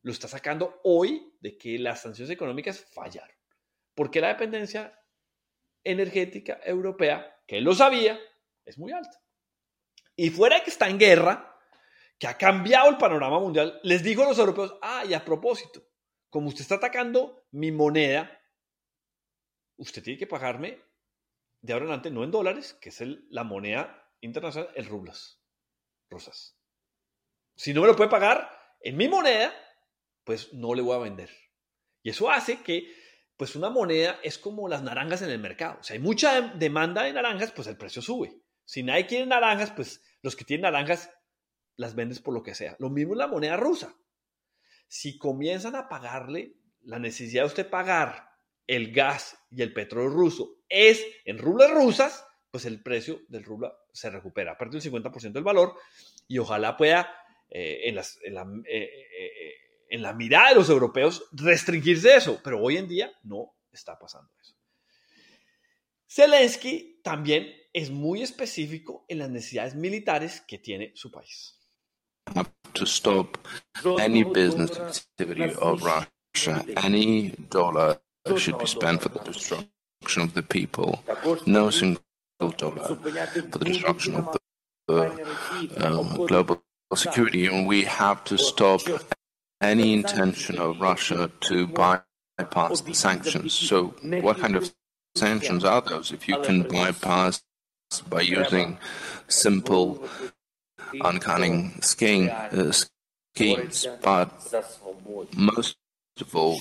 [0.00, 3.36] Lo está sacando hoy de que las sanciones económicas fallaron.
[3.94, 4.98] Porque la dependencia
[5.84, 8.18] energética europea, que él lo sabía,
[8.64, 9.20] es muy alta.
[10.16, 11.51] Y fuera de que está en guerra,
[12.22, 15.82] que ha cambiado el panorama mundial, les digo a los europeos, ah, a propósito,
[16.30, 18.40] como usted está atacando mi moneda,
[19.76, 20.80] usted tiene que pagarme
[21.62, 25.42] de ahora en adelante, no en dólares, que es la moneda internacional, el rublas
[26.08, 26.56] rusas.
[27.56, 28.48] Si no me lo puede pagar
[28.82, 29.52] en mi moneda,
[30.22, 31.30] pues no le voy a vender.
[32.04, 32.86] Y eso hace que,
[33.36, 35.82] pues una moneda es como las naranjas en el mercado.
[35.82, 38.44] Sea, hay mucha demanda de naranjas, pues el precio sube.
[38.64, 41.10] Si nadie quiere naranjas, pues los que tienen naranjas
[41.76, 42.76] las vendes por lo que sea.
[42.78, 43.96] Lo mismo es la moneda rusa.
[44.88, 48.30] Si comienzan a pagarle, la necesidad de usted pagar
[48.66, 53.72] el gas y el petróleo ruso es en rublas rusas, pues el precio del rubla
[53.92, 55.74] se recupera, aparte del 50% del valor
[56.28, 57.14] y ojalá pueda
[57.48, 58.82] eh, en, en, la, eh,
[59.18, 59.54] eh,
[59.90, 64.30] en la mirada de los europeos restringirse eso, pero hoy en día no está pasando
[64.40, 64.54] eso.
[66.08, 71.58] Zelensky también es muy específico en las necesidades militares que tiene su país.
[72.34, 73.38] Have to stop
[73.98, 77.98] any business activity of Russia, any dollar
[78.36, 81.02] should be spent for the destruction of the people.
[81.46, 82.02] No single
[82.56, 84.36] dollar for the destruction of
[84.88, 85.26] the
[85.78, 86.62] um, global
[86.94, 87.46] security.
[87.46, 88.82] And we have to stop
[89.60, 93.52] any intention of Russia to bypass the sanctions.
[93.52, 94.72] So, what kind of
[95.14, 96.12] sanctions are those?
[96.12, 97.42] If you can bypass
[98.08, 98.78] by using
[99.28, 100.08] simple
[101.00, 102.72] uncanny scheme, uh,
[103.34, 104.30] schemes, but
[105.36, 105.76] most
[106.20, 106.60] of all,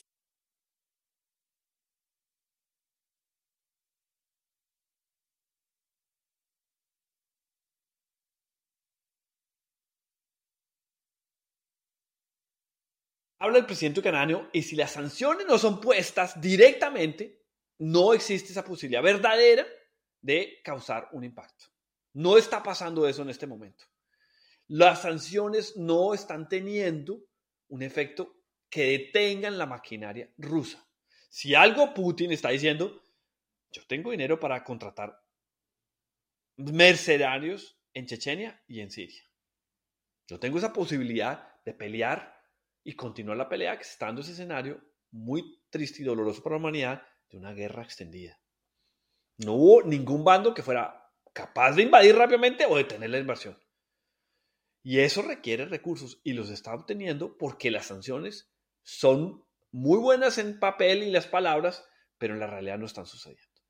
[13.41, 17.41] Habla el presidente ucraniano y si las sanciones no son puestas directamente,
[17.79, 19.65] no existe esa posibilidad verdadera
[20.21, 21.65] de causar un impacto.
[22.13, 23.85] No está pasando eso en este momento.
[24.73, 27.25] Las sanciones no están teniendo
[27.67, 28.37] un efecto
[28.69, 30.87] que detengan la maquinaria rusa.
[31.29, 33.03] Si algo Putin está diciendo,
[33.69, 35.21] yo tengo dinero para contratar
[36.55, 39.21] mercenarios en Chechenia y en Siria.
[40.25, 42.41] Yo tengo esa posibilidad de pelear
[42.81, 44.81] y continuar la pelea que está ese escenario
[45.11, 48.39] muy triste y doloroso para la humanidad de una guerra extendida.
[49.35, 53.59] No hubo ningún bando que fuera capaz de invadir rápidamente o detener la invasión.
[54.83, 58.51] Y eso requiere recursos y los está obteniendo porque las sanciones
[58.81, 61.85] son muy buenas en papel y las palabras,
[62.17, 63.61] pero en la realidad no están sucediendo.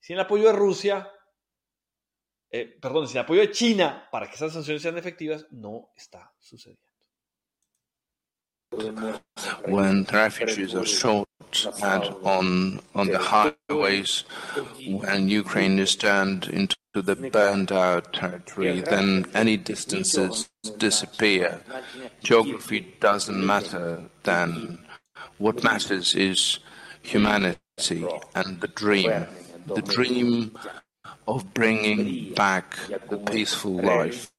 [0.00, 1.10] Sin el apoyo de Rusia,
[2.50, 6.34] eh, perdón, sin el apoyo de China para que esas sanciones sean efectivas, no está
[6.38, 6.85] sucediendo.
[9.66, 11.28] When refugees are shot
[11.82, 14.24] at on on the highways,
[14.88, 20.48] when Ukraine is turned into the burned out territory, then any distances
[20.78, 21.60] disappear.
[22.22, 24.78] Geography doesn't matter then.
[25.38, 26.58] What matters is
[27.02, 27.58] humanity
[28.34, 29.26] and the dream.
[29.66, 30.56] The dream
[31.26, 32.76] of bringing back
[33.10, 34.30] the peaceful life.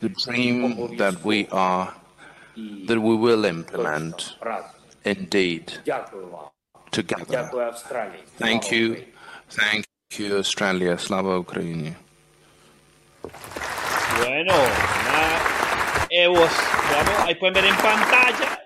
[0.00, 1.94] The dream that we are
[2.86, 4.36] that we will implement
[5.04, 5.72] indeed
[6.90, 7.50] together.
[8.38, 9.04] Thank you.
[9.48, 9.84] Thank
[10.16, 10.98] you, Australia.
[10.98, 11.94] Slava Ukraini.
[14.18, 16.50] Bueno, una evos,
[16.90, 18.60] veamos, ahí pueden ver en pantalla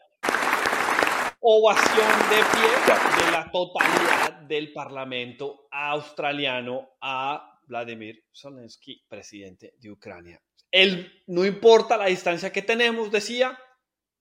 [1.46, 10.40] ovación de pie de la totalidad del Parlamento australiano a Vladimir Zelensky, presidente de Ucrania.
[10.70, 13.58] Él, no importa la distancia que tenemos, decía,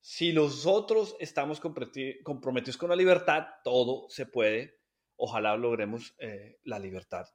[0.05, 4.81] si nosotros estamos comprometidos con la libertad, todo se puede.
[5.15, 7.25] Ojalá logremos eh, la libertad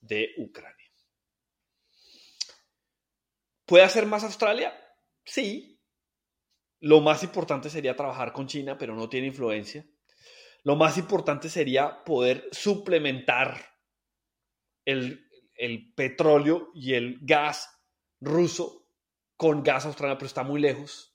[0.00, 0.90] de Ucrania.
[3.66, 4.72] ¿Puede hacer más Australia?
[5.22, 5.78] Sí.
[6.80, 9.86] Lo más importante sería trabajar con China, pero no tiene influencia.
[10.62, 13.62] Lo más importante sería poder suplementar
[14.86, 17.68] el, el petróleo y el gas
[18.18, 18.88] ruso
[19.36, 21.13] con gas australiano, pero está muy lejos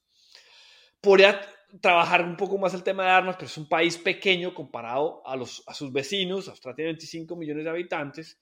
[1.01, 1.39] podría
[1.81, 5.35] trabajar un poco más el tema de armas, pero es un país pequeño comparado a,
[5.35, 6.47] los, a sus vecinos.
[6.47, 8.39] Australia tiene 25 millones de habitantes,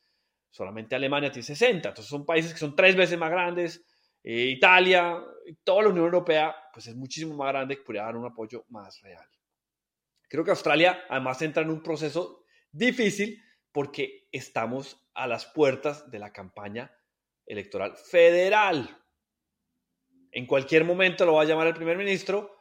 [0.50, 1.90] solamente Alemania tiene 60.
[1.90, 3.86] Entonces son países que son tres veces más grandes.
[4.24, 5.18] Eh, Italia,
[5.64, 9.02] toda la Unión Europea, pues es muchísimo más grande que podría dar un apoyo más
[9.02, 9.26] real.
[10.30, 13.42] Creo que Australia además entra en un proceso difícil
[13.72, 16.92] porque estamos a las puertas de la campaña
[17.46, 19.07] electoral federal.
[20.38, 22.56] En cualquier momento lo va a llamar el primer ministro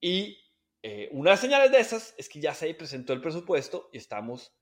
[0.00, 0.36] y
[0.82, 3.98] eh, una de las señales de esas es que ya se presentó el presupuesto y
[3.98, 4.52] estamos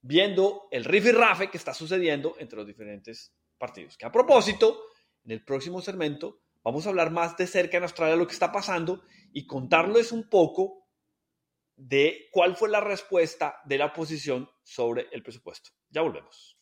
[0.00, 3.98] viendo el rafe que está sucediendo entre los diferentes partidos.
[3.98, 4.80] Que a propósito,
[5.26, 8.50] en el próximo segmento vamos a hablar más de cerca en Australia lo que está
[8.50, 9.02] pasando
[9.34, 10.88] y contarles un poco
[11.76, 15.68] de cuál fue la respuesta de la oposición sobre el presupuesto.
[15.90, 16.58] Ya volvemos.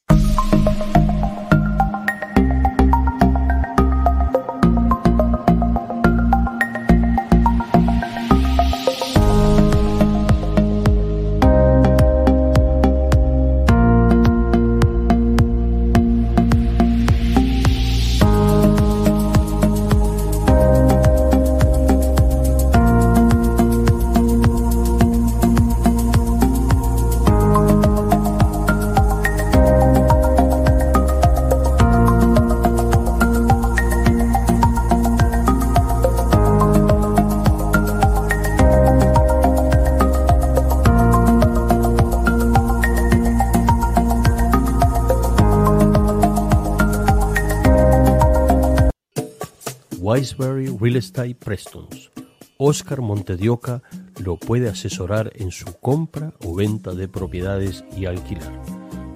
[50.13, 52.11] Wiseberry Real Estate Prestons.
[52.59, 53.83] Oscar Montedioca
[54.23, 58.53] lo puede asesorar en su compra o venta de propiedades y alquilar.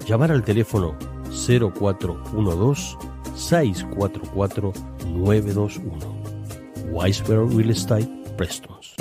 [0.07, 0.97] Llamar al teléfono
[1.29, 2.97] 0412
[3.35, 4.73] 644
[5.05, 6.23] 921.
[6.93, 8.95] Wiseberry Real Estate Prestons.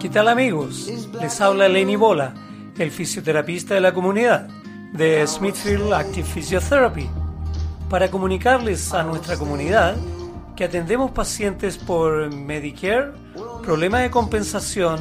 [0.00, 0.90] ¿Qué tal amigos?
[1.20, 2.32] Les habla Lenny Bola,
[2.78, 4.48] el fisioterapista de la comunidad
[4.92, 7.08] de Smithfield Active Physiotherapy
[7.88, 9.96] para comunicarles a nuestra comunidad
[10.56, 13.12] que atendemos pacientes por Medicare,
[13.62, 14.98] problemas de compensación,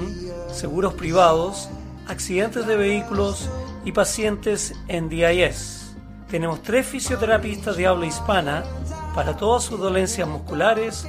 [0.51, 1.69] seguros privados,
[2.07, 3.49] accidentes de vehículos
[3.83, 5.95] y pacientes en DIS.
[6.29, 8.63] Tenemos tres fisioterapistas de habla hispana
[9.15, 11.07] para todas sus dolencias musculares,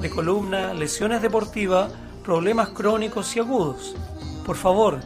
[0.00, 1.90] de columna, lesiones deportivas,
[2.22, 3.96] problemas crónicos y agudos.
[4.46, 5.00] Por favor,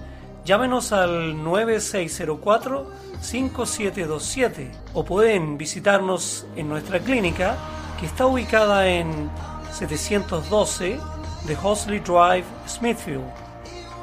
[0.45, 7.57] llámenos al 9604 5727 o pueden visitarnos en nuestra clínica
[7.99, 9.31] que está ubicada en
[9.73, 10.99] 712
[11.47, 13.25] de Hosley Drive, Smithfield.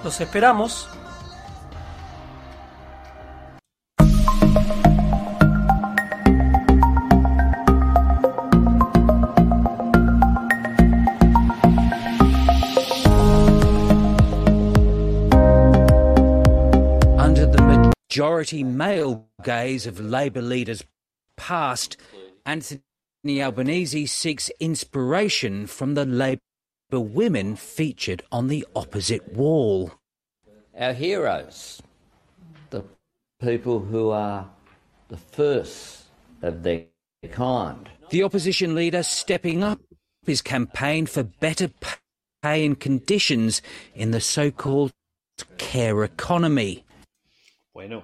[0.03, 0.89] Los esperamos
[18.19, 20.83] majority male gaze of Labour leaders
[21.37, 21.95] past,
[22.45, 22.81] Anthony
[23.41, 26.41] Albanese seeks inspiration from the Labour
[26.91, 29.93] women featured on the opposite wall.
[30.77, 31.81] Our heroes,
[32.71, 32.83] the
[33.41, 34.49] people who are
[35.07, 36.03] the first
[36.41, 36.87] of their
[37.31, 37.89] kind.
[38.09, 39.79] The opposition leader stepping up
[40.25, 41.69] his campaign for better
[42.43, 43.61] pay and conditions
[43.95, 44.91] in the so called
[45.57, 46.83] care economy.
[47.73, 48.03] Bueno,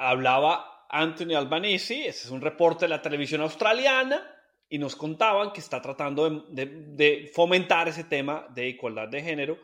[0.00, 4.26] hablaba Anthony Albanese, ese es un reporte de la televisión australiana,
[4.68, 9.58] y nos contaban que está tratando de, fomentar ese tema de igualdad de género,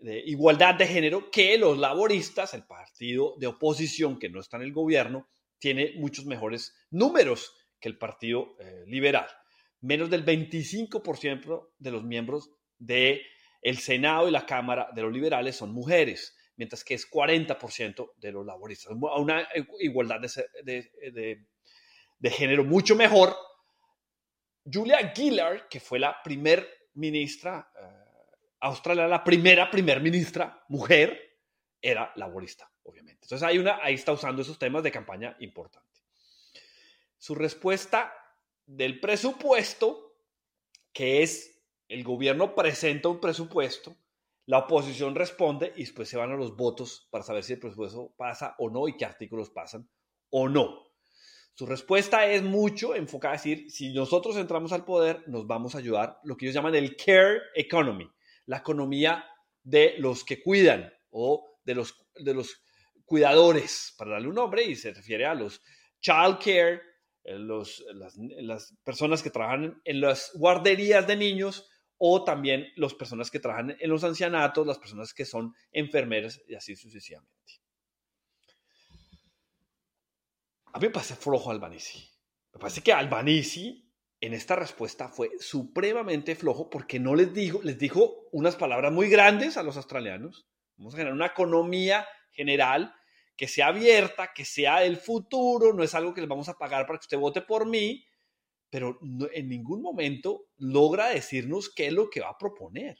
[0.00, 4.64] de igualdad de género, que los laboristas, el partido de oposición que no está en
[4.64, 5.28] el gobierno,
[5.58, 9.26] tiene muchos mejores números que el partido eh, liberal.
[9.80, 13.22] menos del 25% de los miembros del
[13.60, 18.30] el Senado y la Cámara de los liberales son mujeres, mientras que es 40% de
[18.30, 18.92] los laboristas.
[18.92, 19.48] Una
[19.80, 21.44] igualdad de, de,
[22.20, 23.34] de, género mucho mejor.
[24.64, 31.40] Julia Gillard, que fue la primer ministra uh, australiana, la primera primer ministra mujer,
[31.80, 33.24] era laborista, obviamente.
[33.24, 36.00] Entonces hay una, ahí está usando esos temas de campaña importante.
[37.18, 38.14] Su respuesta
[38.66, 40.14] del presupuesto,
[40.92, 43.96] que es el gobierno presenta un presupuesto,
[44.46, 48.14] la oposición responde y después se van a los votos para saber si el presupuesto
[48.16, 49.88] pasa o no y qué artículos pasan
[50.30, 50.92] o no.
[51.54, 55.78] Su respuesta es mucho enfocada a decir, si nosotros entramos al poder, nos vamos a
[55.78, 58.10] ayudar, lo que ellos llaman el care economy,
[58.46, 59.24] la economía
[59.62, 62.64] de los que cuidan o de los, de los
[63.04, 65.62] cuidadores, para darle un nombre, y se refiere a los
[66.00, 66.80] child care,
[67.24, 71.68] eh, las, personas que trabajan en las guarderías de niños
[72.04, 76.56] o también las personas que trabajan en los ancianatos, las personas que son enfermeras y
[76.56, 77.30] así sucesivamente.
[80.72, 82.04] A mí me parece flojo Albanisi.
[82.52, 83.88] Me parece que Albanisi
[84.20, 89.08] en esta respuesta fue supremamente flojo porque no les dijo, les dijo unas palabras muy
[89.08, 90.48] grandes a los australianos.
[90.76, 92.96] Vamos a generar una economía general
[93.36, 96.84] que sea abierta, que sea el futuro, no es algo que les vamos a pagar
[96.84, 98.04] para que usted vote por mí,
[98.72, 98.98] pero
[99.34, 102.96] en ningún momento logra decirnos qué es lo que va a proponer.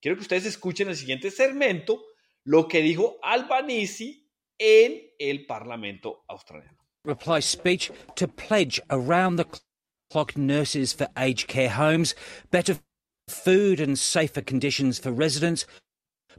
[0.00, 2.00] Quiero que ustedes escuchen el siguiente segmento,
[2.44, 4.22] lo que dijo Albanese
[4.56, 6.78] en el Parlamento australiano.
[7.04, 9.46] Reply speech to pledge around the
[10.12, 12.14] clock nurses for aged care homes,
[12.52, 12.78] better
[13.28, 15.66] food and safer conditions for residents,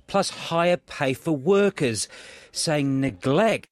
[0.07, 2.07] plus higher pay for workers,
[2.53, 3.67] saying neglect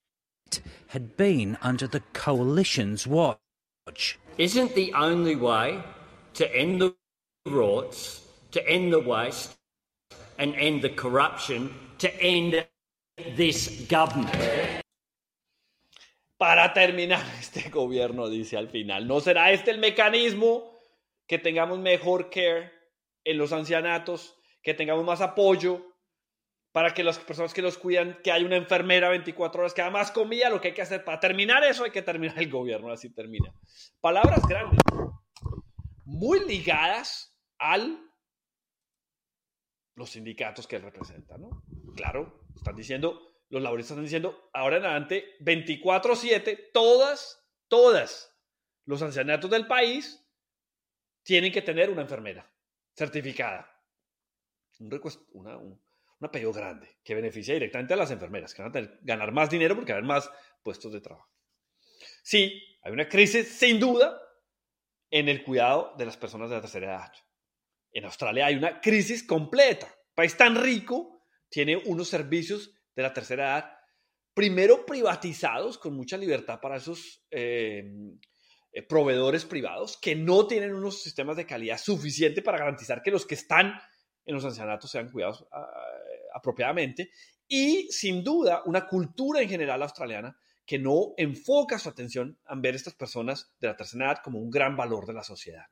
[0.88, 4.20] had been under the coalition's watch.
[4.40, 5.84] Isn't the only way
[6.36, 6.96] to end the
[7.46, 8.22] rorts,
[8.52, 9.58] to end the waste,
[10.38, 12.66] and end the corruption, to end
[13.36, 14.32] this government?
[16.38, 20.72] Para terminar, este gobierno dice al final, ¿no será este el mecanismo
[21.28, 22.72] que tengamos mejor care
[23.26, 25.82] en los ancianatos, que tengamos más apoyo,
[26.72, 29.92] para que las personas que los cuidan, que hay una enfermera 24 horas que haga
[29.92, 32.92] más comida, lo que hay que hacer para terminar eso hay que terminar el gobierno,
[32.92, 33.54] así termina.
[34.00, 34.80] Palabras grandes,
[36.06, 38.06] muy ligadas al
[39.96, 41.64] los sindicatos que él representa, ¿no?
[41.96, 48.34] Claro, están diciendo, los laboristas están diciendo, ahora en adelante, 24/7, todas, todas
[48.86, 50.26] los ancianatos del país
[51.24, 52.50] tienen que tener una enfermera
[52.96, 53.70] certificada.
[54.80, 55.02] Un,
[55.34, 55.82] una, un,
[56.20, 59.76] un apellido grande que beneficia directamente a las enfermeras, que van a ganar más dinero
[59.76, 60.30] porque hay más
[60.64, 61.30] puestos de trabajo.
[62.24, 64.20] Sí, hay una crisis sin duda
[65.10, 67.12] en el cuidado de las personas de la tercera edad.
[67.92, 69.88] En Australia hay una crisis completa.
[70.14, 73.72] país tan rico tiene unos servicios de la tercera edad,
[74.34, 77.84] primero privatizados con mucha libertad para esos eh,
[78.72, 83.26] eh, proveedores privados que no tienen unos sistemas de calidad suficiente para garantizar que los
[83.26, 83.74] que están
[84.26, 85.66] en los ancianatos sean cuidados ah,
[86.34, 87.12] apropiadamente
[87.48, 92.76] y sin duda una cultura en general australiana que no enfoca su atención en ver
[92.76, 95.64] a estas personas de la tercera edad como un gran valor de la sociedad.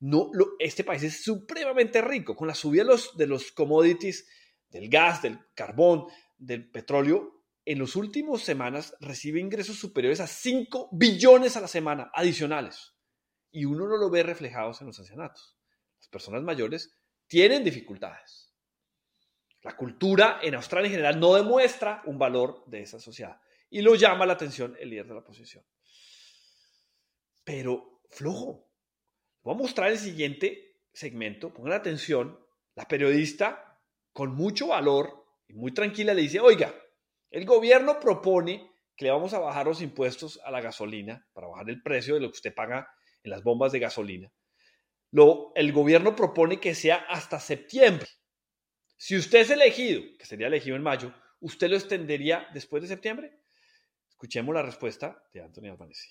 [0.00, 2.84] No, este país es supremamente rico con la subida
[3.16, 4.26] de los, commodities,
[4.70, 6.06] del gas, del carbón,
[6.38, 7.44] del petróleo.
[7.64, 12.94] En las últimas semanas recibe ingresos superiores a 5 billones a la semana adicionales.
[13.52, 15.56] Y uno no lo ve reflejados en los ancianatos.
[16.00, 16.96] Las personas mayores
[17.28, 18.51] tienen dificultades.
[19.62, 23.40] La cultura en Australia en general no demuestra un valor de esa sociedad
[23.70, 25.64] y lo llama la atención el líder de la oposición.
[27.44, 28.68] Pero flojo.
[29.42, 31.52] Voy a mostrar el siguiente segmento.
[31.52, 32.38] Pongan atención.
[32.74, 33.80] La periodista,
[34.12, 36.74] con mucho valor y muy tranquila, le dice, oiga,
[37.30, 41.68] el gobierno propone que le vamos a bajar los impuestos a la gasolina para bajar
[41.70, 42.88] el precio de lo que usted paga
[43.22, 44.32] en las bombas de gasolina.
[45.10, 48.08] Lo, el gobierno propone que sea hasta septiembre.
[49.02, 53.32] Si usted es elegido, que sería elegido en mayo, ¿usted lo extendería después de septiembre?
[54.08, 56.06] Escuchemos la respuesta de Anthony Albanese.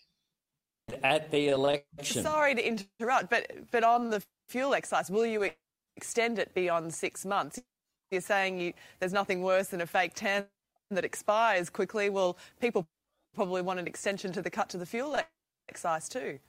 [1.02, 2.22] At the election.
[2.22, 5.50] Sorry to interrupt, but but on the fuel excise, will you
[5.96, 7.62] extend it beyond six months?
[8.12, 10.48] You're saying you, there's nothing worse than a fake tan
[10.90, 12.10] that expires quickly.
[12.10, 12.86] Well, people
[13.34, 15.18] probably want an extension to the cut to the fuel
[15.70, 16.40] excise too.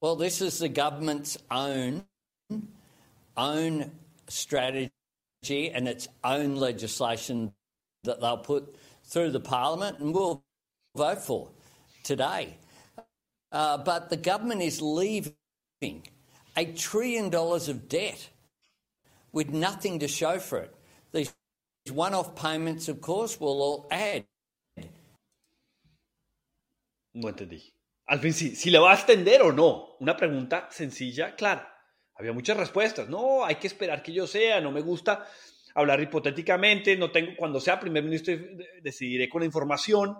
[0.00, 2.06] Well, this is the government's own
[3.36, 3.90] own
[4.28, 4.90] strategy
[5.42, 7.52] and its own legislation
[8.04, 10.42] that they'll put through the parliament and we'll
[10.96, 11.48] vote for
[12.02, 12.56] today.
[13.52, 15.34] Uh, but the government is leaving
[16.56, 18.28] a trillion dollars of debt
[19.32, 20.74] with nothing to show for it.
[21.12, 21.32] These
[21.92, 24.24] one off payments, of course, will all add.
[27.14, 27.62] No entendí.
[28.08, 29.96] Al fin, sí, si le va a extender o no.
[30.00, 31.73] Una pregunta sencilla, clara.
[32.16, 33.08] Había muchas respuestas.
[33.08, 34.60] No, hay que esperar que yo sea.
[34.60, 35.26] No me gusta
[35.74, 36.96] hablar hipotéticamente.
[36.96, 38.34] No tengo, cuando sea primer ministro,
[38.82, 40.16] decidiré con la información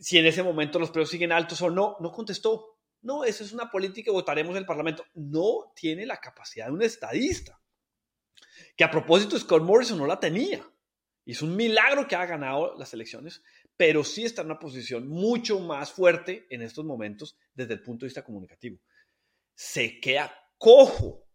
[0.00, 1.96] si en ese momento los precios siguen altos o no.
[2.00, 2.78] No contestó.
[3.02, 5.04] No, esa es una política votaremos en el Parlamento.
[5.14, 7.60] No tiene la capacidad de un estadista.
[8.76, 10.64] Que a propósito, Scott Morrison no la tenía.
[11.24, 13.42] Es un milagro que ha ganado las elecciones,
[13.76, 18.04] pero sí está en una posición mucho más fuerte en estos momentos desde el punto
[18.04, 18.78] de vista comunicativo.
[19.54, 21.26] Se queda cojo,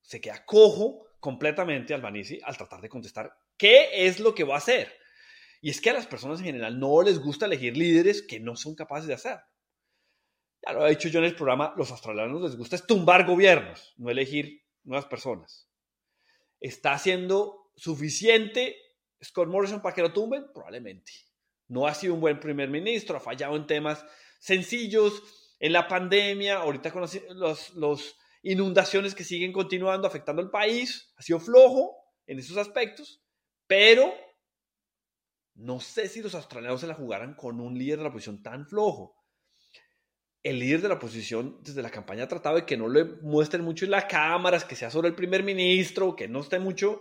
[0.00, 4.58] se queda cojo completamente Albanese al tratar de contestar qué es lo que va a
[4.58, 4.92] hacer.
[5.60, 8.56] Y es que a las personas en general no les gusta elegir líderes que no
[8.56, 9.38] son capaces de hacer.
[10.66, 14.10] Ya lo he dicho yo en el programa, los australianos les gusta tumbar gobiernos, no
[14.10, 15.68] elegir nuevas personas.
[16.60, 18.76] ¿Está siendo suficiente
[19.22, 20.46] Scott Morrison para que lo tumben?
[20.52, 21.12] Probablemente.
[21.68, 24.04] No ha sido un buen primer ministro, ha fallado en temas
[24.38, 25.22] sencillos,
[25.58, 31.40] en la pandemia, ahorita con los, inundaciones que siguen continuando afectando al país, ha sido
[31.40, 33.22] flojo en esos aspectos,
[33.66, 34.12] pero
[35.54, 38.66] no sé si los australianos se la jugaran con un líder de la oposición tan
[38.66, 39.22] flojo
[40.42, 43.62] el líder de la oposición desde la campaña ha tratado de que no le muestren
[43.62, 47.00] mucho en las cámaras, que sea sobre el primer ministro, que no esté mucho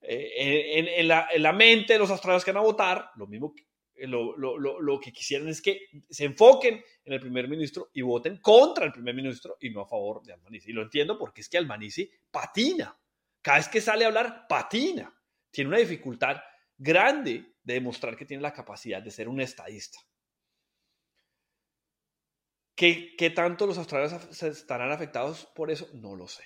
[0.00, 3.10] eh, en, la, mente de los australianos que van a votar.
[3.16, 3.66] Lo mismo que,
[3.98, 8.84] eh, lo, que quisieran es que se enfoquen en el primer ministro y voten contra
[8.84, 10.70] el primer ministro y no a favor de Albanese.
[10.70, 12.98] Y lo entiendo porque es que Albanese patina.
[13.42, 15.14] Cada vez que sale a hablar, patina.
[15.50, 16.36] Tiene una dificultad
[16.76, 19.98] grande de demostrar que tiene la capacidad de ser un estadista.
[22.78, 25.88] ¿Qué, tanto los australianos estarán afectados por eso?
[25.94, 26.44] No lo sé.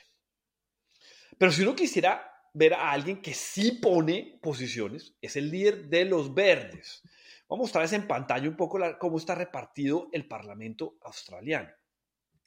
[1.36, 6.06] Pero si uno quisiera ver a alguien que sí pone posiciones, es el líder de
[6.06, 7.02] los verdes.
[7.48, 11.70] Vamos a mostrarles en pantalla un poco cómo está repartido el Parlamento australiano.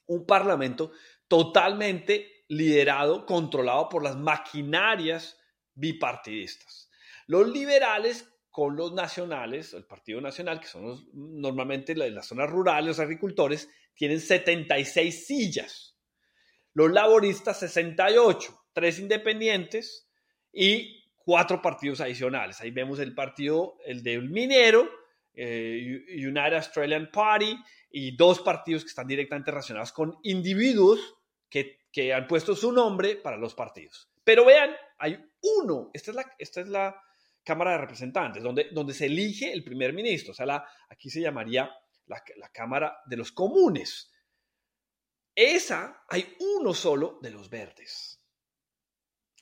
[0.08, 0.92] Un Parlamento
[1.28, 5.40] totalmente liderado, controlado por las maquinarias
[5.74, 6.90] bipartidistas.
[7.28, 12.88] Los liberales con los nacionales, el Partido Nacional, que son normalmente en las zonas rurales,
[12.88, 15.98] los agricultores, tienen 76 sillas.
[16.74, 20.10] Los laboristas 68, tres independientes
[20.54, 22.62] y cuatro partidos adicionales.
[22.62, 24.88] Ahí vemos el partido, el del minero,
[25.34, 27.58] eh, United Australian Party,
[27.90, 31.16] y dos partidos que están directamente relacionados con individuos
[31.50, 34.10] que, que han puesto su nombre para los partidos.
[34.24, 37.02] Pero vean, hay uno, esta es la, esta es la
[37.44, 40.32] Cámara de Representantes, donde, donde se elige el primer ministro.
[40.32, 41.72] O sea, la, aquí se llamaría
[42.06, 44.12] la, la Cámara de los Comunes.
[45.34, 48.25] Esa hay uno solo de los verdes.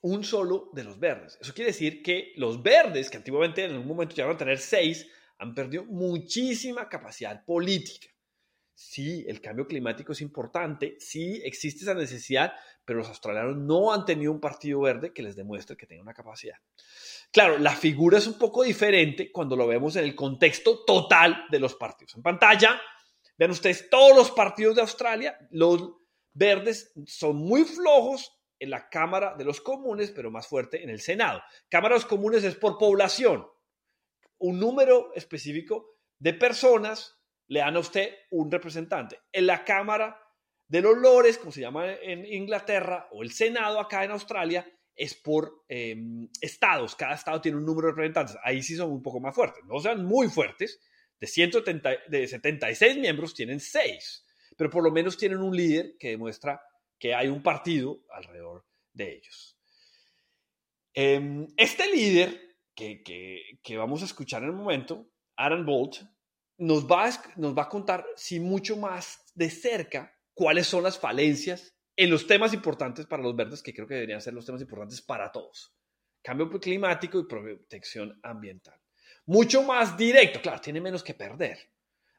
[0.04, 1.38] Un solo de los verdes.
[1.42, 5.08] Eso quiere decir que los verdes, que antiguamente en algún momento llegaron a tener seis,
[5.38, 8.10] han perdido muchísima capacidad política.
[8.76, 14.04] Sí, el cambio climático es importante, sí existe esa necesidad, pero los australianos no han
[14.04, 16.58] tenido un partido verde que les demuestre que tenga una capacidad.
[17.32, 21.60] Claro, la figura es un poco diferente cuando lo vemos en el contexto total de
[21.60, 22.16] los partidos.
[22.16, 22.82] En pantalla,
[23.38, 25.94] vean ustedes todos los partidos de Australia, los
[26.34, 28.34] verdes son muy flojos
[28.64, 31.42] en la Cámara de los Comunes, pero más fuerte en el Senado.
[31.70, 33.46] Cámara de los Comunes es por población.
[34.38, 39.20] Un número específico de personas le dan a usted un representante.
[39.34, 40.18] En la Cámara
[40.66, 45.14] de los Lores, como se llama en Inglaterra, o el Senado acá en Australia, es
[45.14, 46.96] por em, estados.
[46.96, 48.38] Cada estado tiene un número de representantes.
[48.46, 49.62] Ahí sí son un poco más fuertes.
[49.66, 50.80] No sean muy fuertes.
[51.20, 54.26] De, 170, de 76 miembros tienen 6.
[54.56, 56.62] Pero por lo menos tienen un líder que demuestra
[57.04, 59.60] que hay un partido alrededor de ellos.
[60.94, 63.04] Em, este líder que,
[63.62, 65.98] que, vamos a escuchar en el momento, Aaron Bolt,
[66.60, 71.76] nos va, nos va a contar, si mucho más de cerca, cuáles son las falencias
[71.98, 75.02] en los temas importantes para los verdes, que creo que deberían ser los temas importantes
[75.02, 75.76] para todos.
[76.22, 78.80] Cambio climático y protección ambiental.
[79.26, 81.70] Mucho más directo, claro, tiene menos que perder.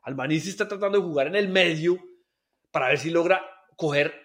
[0.02, 1.96] Albanese está tratando de jugar en el medio
[2.70, 3.42] para ver si logra
[3.76, 4.23] coger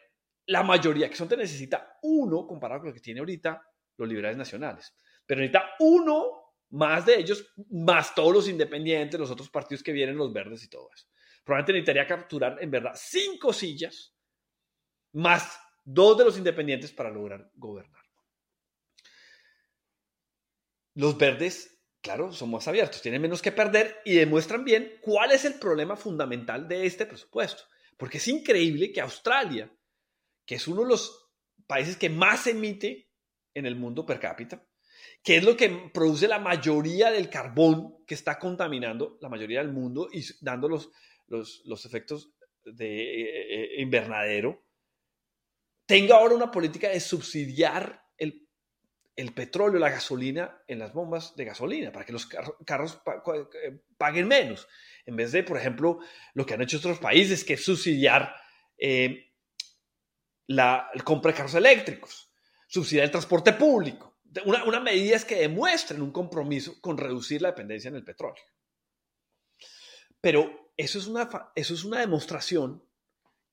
[0.50, 3.64] la mayoría, que son te necesita uno comparado con lo que tiene ahorita
[3.98, 4.96] los liberales nacionales.
[5.26, 10.18] Pero necesita uno más de ellos, más todos los independientes, los otros partidos que vienen,
[10.18, 11.06] los verdes y todo eso.
[11.44, 14.16] Probablemente necesitaría capturar en verdad cinco sillas
[15.14, 18.04] más dos de los independientes para lograr gobernar.
[20.96, 25.46] Los verdes, claro, son más abiertos, tienen menos que perder y demuestran bien cuál es
[25.46, 27.64] el problema fundamental de este presupuesto.
[27.98, 29.72] Porque es increíble que Australia,
[30.50, 31.30] que es uno de los
[31.68, 33.12] países que más emite
[33.54, 34.66] en el mundo per cápita,
[35.22, 39.72] que es lo que produce la mayoría del carbón que está contaminando la mayoría del
[39.72, 40.90] mundo y dando los,
[41.28, 42.34] los, efectos
[42.64, 44.66] de eh, eh, invernadero,
[45.86, 48.50] tenga ahora una política de subsidiar el,
[49.16, 53.00] el, petróleo, la gasolina en las bombas de gasolina, para que los carros
[53.54, 54.68] eh, paguen menos,
[55.06, 56.00] en vez de, por ejemplo,
[56.34, 58.34] lo que han hecho otros países, que es subsidiar
[60.50, 62.32] la, compra de carros eléctricos,
[62.68, 64.20] subsidiar el transporte público.
[64.46, 68.44] Una, una medida es que demuestren un compromiso con reducir la dependencia en el petróleo.
[70.20, 72.84] Pero eso es una, eso es una demostración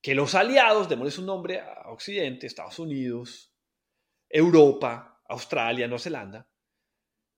[0.01, 3.53] que los aliados, démosle un nombre a Occidente, Estados Unidos,
[4.27, 6.49] Europa, Australia, Nueva Zelanda,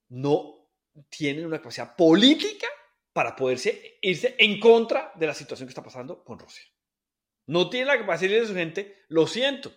[0.09, 0.69] no
[1.09, 2.67] tienen una capacidad política
[3.11, 6.63] para poderse irse en contra de la situación que está pasando con Rusia.
[7.49, 9.73] No tienen la capacidad de su gente, lo siento,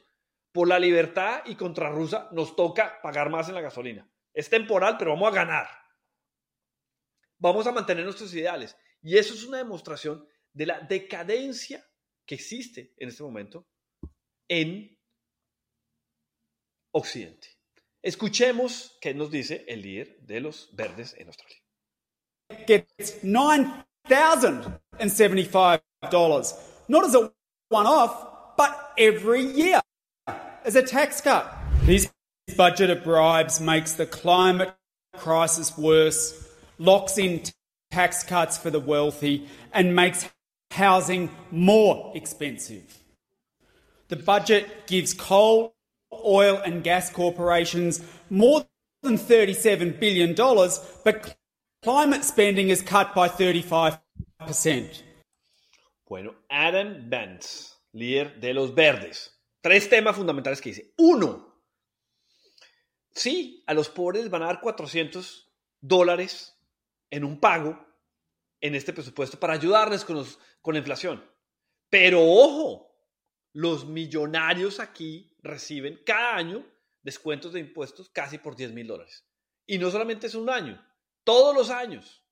[0.53, 4.07] por la libertad y contra Rusia nos toca pagar más en la gasolina.
[4.35, 5.67] Es temporal, pero vamos a ganar.
[7.39, 8.77] Vamos a mantener nuestros ideales.
[9.01, 11.83] Y eso es una demostración de la decadencia
[12.27, 13.67] que existe en este momento
[14.49, 15.01] en
[16.93, 17.57] Occidente.
[18.03, 21.57] Escuchemos qué nos dice el líder de los verdes en Australia.
[22.67, 25.83] Gets $9,075,
[26.89, 27.33] not as a
[27.73, 29.81] one off, but every year
[30.65, 31.53] as a tax cut.
[31.85, 32.13] This
[32.57, 34.75] budget of bribes makes the climate
[35.17, 36.49] crisis worse,
[36.79, 37.43] locks in
[37.91, 40.29] tax cuts for the wealthy, and makes
[40.71, 42.99] housing more expensive.
[44.09, 45.75] The budget gives coal,
[46.13, 48.67] oil, and gas corporations more
[49.03, 50.35] than $37 billion,
[51.05, 51.37] but
[51.83, 53.99] climate spending is cut by 35%.
[56.13, 59.43] Bueno, Adam Bentz, líder de los verdes.
[59.63, 60.93] Tres temas fundamentales que dice.
[60.99, 61.65] Uno,
[63.13, 65.51] sí, a los pobres van a dar 400
[65.81, 66.55] dólares
[67.09, 67.83] en un pago
[68.61, 70.23] en este presupuesto para ayudarles con,
[70.61, 71.25] con la inflación.
[71.89, 72.95] Pero ojo,
[73.55, 76.63] los millonarios aquí reciben cada año
[77.01, 79.27] descuentos de impuestos casi por 10 mil dólares.
[79.65, 80.87] Y no solamente es un año,
[81.25, 82.23] todos los años.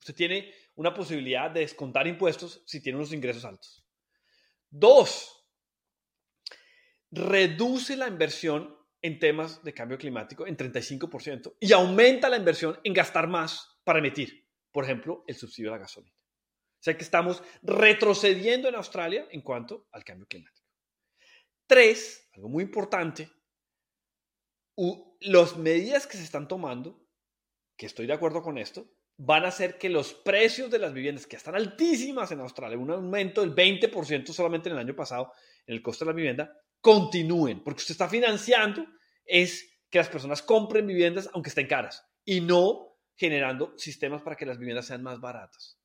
[0.00, 3.86] Usted tiene una posibilidad de descontar impuestos si tiene unos ingresos altos.
[4.70, 5.44] Dos,
[7.10, 12.92] reduce la inversión en temas de cambio climático en 35% y aumenta la inversión en
[12.92, 16.14] gastar más para emitir por ejemplo, el subsidio a la gasolina.
[16.14, 20.68] O sea que estamos retrocediendo en Australia en cuanto al cambio climático.
[21.66, 23.28] Tres, algo muy importante,
[25.20, 27.04] las medidas que se están tomando,
[27.76, 28.88] que estoy de acuerdo con esto,
[29.18, 32.90] van a hacer que los precios de las viviendas, que están altísimas en Australia, un
[32.90, 35.32] aumento del 20% solamente en el año pasado
[35.66, 38.86] en el costo de la vivienda, continúen, porque usted está financiando
[39.24, 44.46] es que las personas compren viviendas aunque estén caras y no generando sistemas para que
[44.46, 45.80] las viviendas sean más baratas.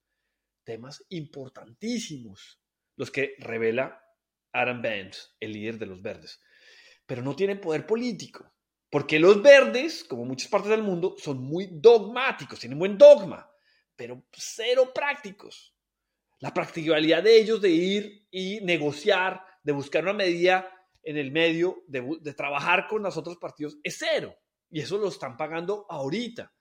[0.64, 2.62] Temas importantísimos,
[2.96, 4.00] los que revela
[4.52, 6.40] Aaron Benz, el líder de los verdes.
[7.08, 8.54] Pero no tienen poder político,
[8.94, 13.52] porque los verdes, como muchas partes del mundo, son muy dogmáticos, tienen buen dogma,
[13.96, 15.76] pero cero prácticos.
[16.38, 20.70] La practicabilidad de ellos de ir y negociar, de buscar una medida
[21.02, 24.36] en el medio, de, trabajar con los otros partidos, es cero.
[24.70, 26.54] Y eso lo están pagando ahorita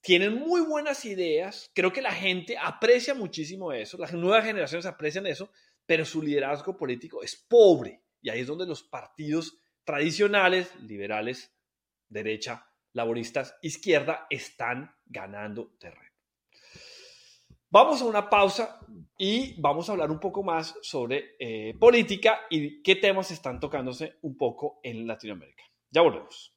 [0.00, 5.26] tienen muy buenas ideas, creo que la gente aprecia muchísimo eso, las nuevas generaciones aprecian
[5.26, 5.52] eso,
[5.84, 8.02] pero su liderazgo político es pobre.
[8.22, 9.60] Y ahí es donde los partidos
[9.90, 11.52] tradicionales, liberales,
[12.08, 16.14] derecha, laboristas, izquierda, están ganando terreno.
[17.70, 18.78] Vamos a una pausa
[19.18, 24.18] y vamos a hablar un poco más sobre eh, política y qué temas están tocándose
[24.22, 25.64] un poco en Latinoamérica.
[25.90, 26.54] Ya volvemos.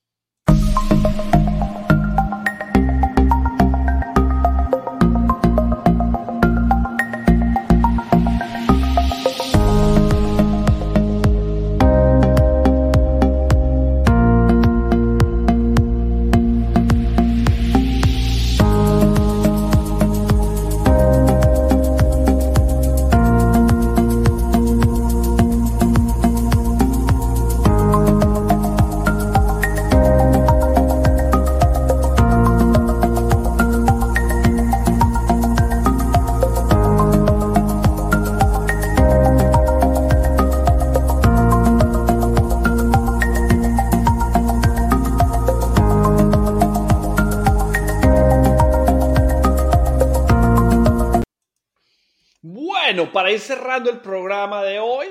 [53.53, 55.07] Cerrando el programa de hoy,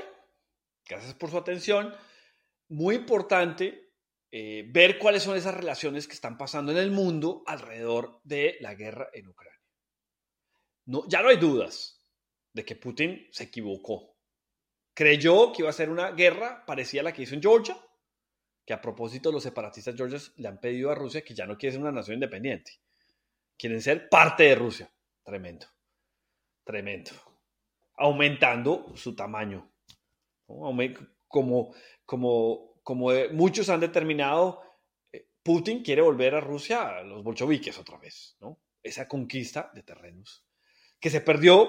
[0.88, 1.94] gracias por su atención,
[2.68, 3.92] muy importante
[4.32, 8.74] eh, ver cuáles son esas relaciones que están pasando en el mundo alrededor de la
[8.74, 9.60] guerra en Ucrania.
[10.86, 12.04] No, ya no hay dudas
[12.52, 14.16] de que Putin se equivocó.
[14.94, 17.76] Creyó que iba a ser una guerra parecida a la que hizo en Georgia,
[18.66, 21.74] que a propósito los separatistas georgios le han pedido a Rusia que ya no quieren
[21.74, 22.72] ser una nación independiente.
[23.56, 24.92] Quieren ser parte de Rusia.
[25.22, 25.66] Tremendo.
[26.64, 27.31] Tremendo.
[27.96, 29.70] Aumentando su tamaño.
[31.26, 31.74] Como,
[33.12, 34.62] eh, muchos han determinado,
[35.12, 38.36] eh, Putin quiere volver a Rusia a los bolcheviques otra vez.
[38.40, 38.60] ¿no?
[38.82, 40.44] Esa conquista de terrenos
[41.02, 41.68] que se perdió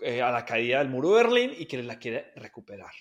[0.00, 2.92] eh, a la caída del muro de Berlín y que la quiere recuperar.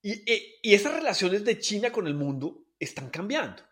[0.00, 0.22] Y,
[0.62, 3.64] esas relaciones de China con el mundo están cambiando.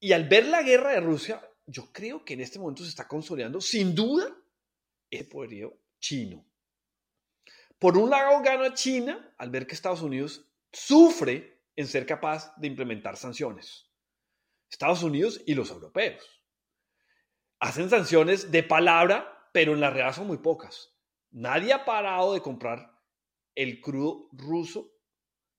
[0.00, 3.06] Y al ver la guerra de Rusia, yo creo que en este momento se está
[3.06, 4.36] consolidando, sin duda,
[5.18, 6.44] el poderío chino.
[7.78, 12.66] Por un lado, gana China al ver que Estados Unidos sufre en ser capaz de
[12.66, 13.90] implementar sanciones.
[14.70, 16.42] Estados Unidos y los europeos.
[17.60, 20.96] Hacen sanciones de palabra, pero en la realidad son muy pocas.
[21.30, 22.98] Nadie ha parado de comprar
[23.54, 24.92] el crudo ruso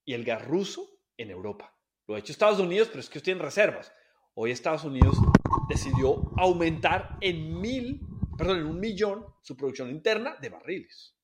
[0.05, 1.77] y el gas ruso en Europa.
[2.07, 3.93] Lo ha hecho Estados Unidos, pero es que tienen reservas.
[4.33, 5.15] Hoy Estados Unidos
[5.69, 8.01] decidió aumentar en mil,
[8.35, 11.15] perdón, en un millón su producción interna de barriles.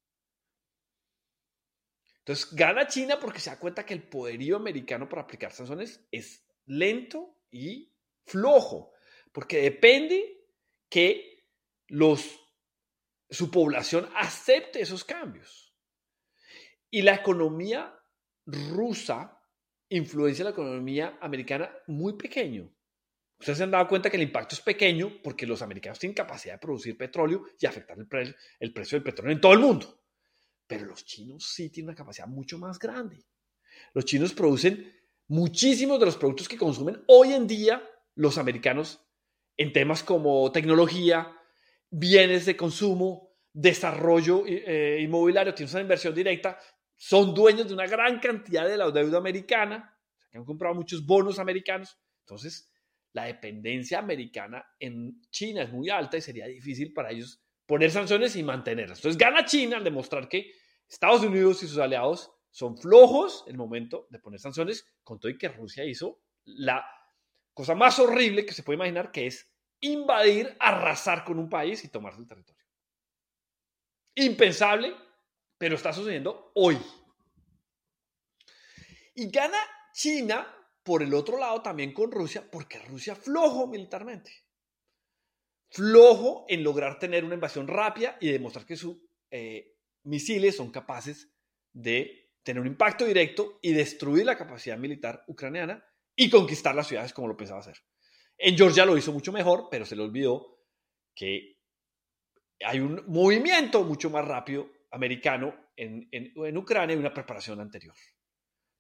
[2.20, 6.46] Entonces gana China porque se da cuenta que el poderío americano para aplicar sanciones es
[6.66, 7.92] lento y
[8.26, 8.94] flojo,
[9.32, 10.46] porque depende
[10.90, 11.48] que
[11.88, 12.40] los,
[13.30, 15.74] su población acepte esos cambios.
[16.92, 17.96] Y la economía
[18.46, 19.40] rusa
[19.90, 22.72] influencia la economía americana muy pequeño.
[23.40, 26.56] Ustedes se han dado cuenta que el impacto es pequeño porque los americanos tienen capacidad
[26.56, 30.02] de producir petróleo y afectar el, precio del petróleo en todo el mundo.
[30.68, 33.24] Pero los chinos sí tienen una capacidad mucho más grande.
[33.94, 34.94] Los chinos producen
[35.28, 37.82] muchísimos de los productos que consumen hoy en día
[38.16, 39.00] los americanos
[39.56, 41.34] en temas como tecnología,
[41.90, 46.58] bienes de consumo, desarrollo eh, inmobiliario, tienen una inversión directa
[47.00, 49.98] son dueños de una gran cantidad de la deuda americana,
[50.34, 51.98] han comprado muchos bonos americanos.
[52.26, 52.70] Entonces,
[53.14, 58.36] la dependencia americana en China es muy alta y sería difícil para ellos poner sanciones
[58.36, 59.00] y mantenerlas.
[59.00, 60.52] Entonces, gana China al demostrar que
[60.88, 65.32] Estados Unidos y sus aliados son flojos en el momento de poner sanciones, con todo
[65.32, 66.84] y que Rusia hizo la
[67.54, 69.52] cosa más horrible que se puede imaginar, que es
[69.82, 72.66] invadir, arrasar con un país y tomarse el territorio.
[74.16, 74.96] Impensable
[75.60, 76.80] pero está sucediendo hoy.
[79.14, 79.58] Y gana
[79.94, 80.48] China
[80.90, 84.32] por el otro lado también con Rusia, porque Rusia flojo militarmente.
[85.70, 88.98] Flojo en lograr tener una invasión rápida y demostrar que sus
[89.30, 89.76] eh,
[90.06, 91.32] misiles son capaces
[91.72, 95.86] de tener un impacto directo y destruir la capacidad militar ucraniana
[96.16, 97.78] y conquistar las ciudades como lo pensaba hacer.
[98.36, 100.58] En Georgia lo hizo mucho mejor, pero se le olvidó
[101.14, 101.60] que
[102.66, 107.94] hay un movimiento mucho más rápido americano en, en, Ucrania y una preparación anterior.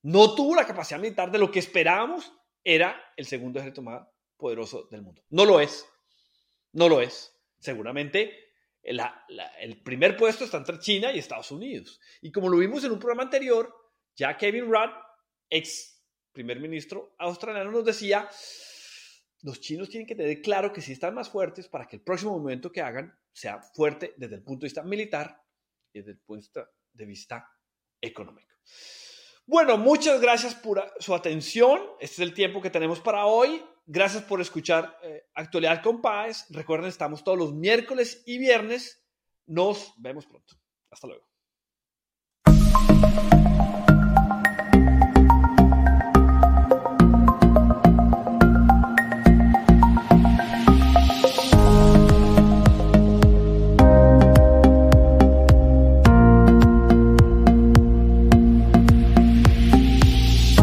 [0.01, 2.33] No tuvo la capacidad militar de lo que esperábamos
[2.63, 5.23] era el segundo ejército más poderoso del mundo.
[5.29, 5.85] No lo es.
[6.71, 7.35] No lo es.
[7.59, 8.49] Seguramente
[8.81, 11.99] el primer puesto está entre China y Estados Unidos.
[12.21, 13.73] Y como lo vimos en un programa anterior,
[14.15, 14.91] ya Kevin Rudd,
[15.49, 18.29] ex primer ministro australiano, nos decía,
[19.41, 22.37] los chinos tienen que tener claro que si están más fuertes para que el próximo
[22.39, 25.43] movimiento que hagan sea fuerte desde el punto de vista militar
[25.91, 27.49] y desde el punto de vista
[27.99, 28.55] económico.
[29.49, 31.81] Bueno, muchas gracias por su atención.
[31.99, 33.63] Este es el tiempo que tenemos para hoy.
[33.87, 36.45] Gracias por escuchar eh, Actualidad con Paz.
[36.51, 39.03] Recuerden, estamos todos los miércoles y viernes.
[39.47, 40.53] Nos vemos pronto.
[40.91, 41.27] Hasta luego.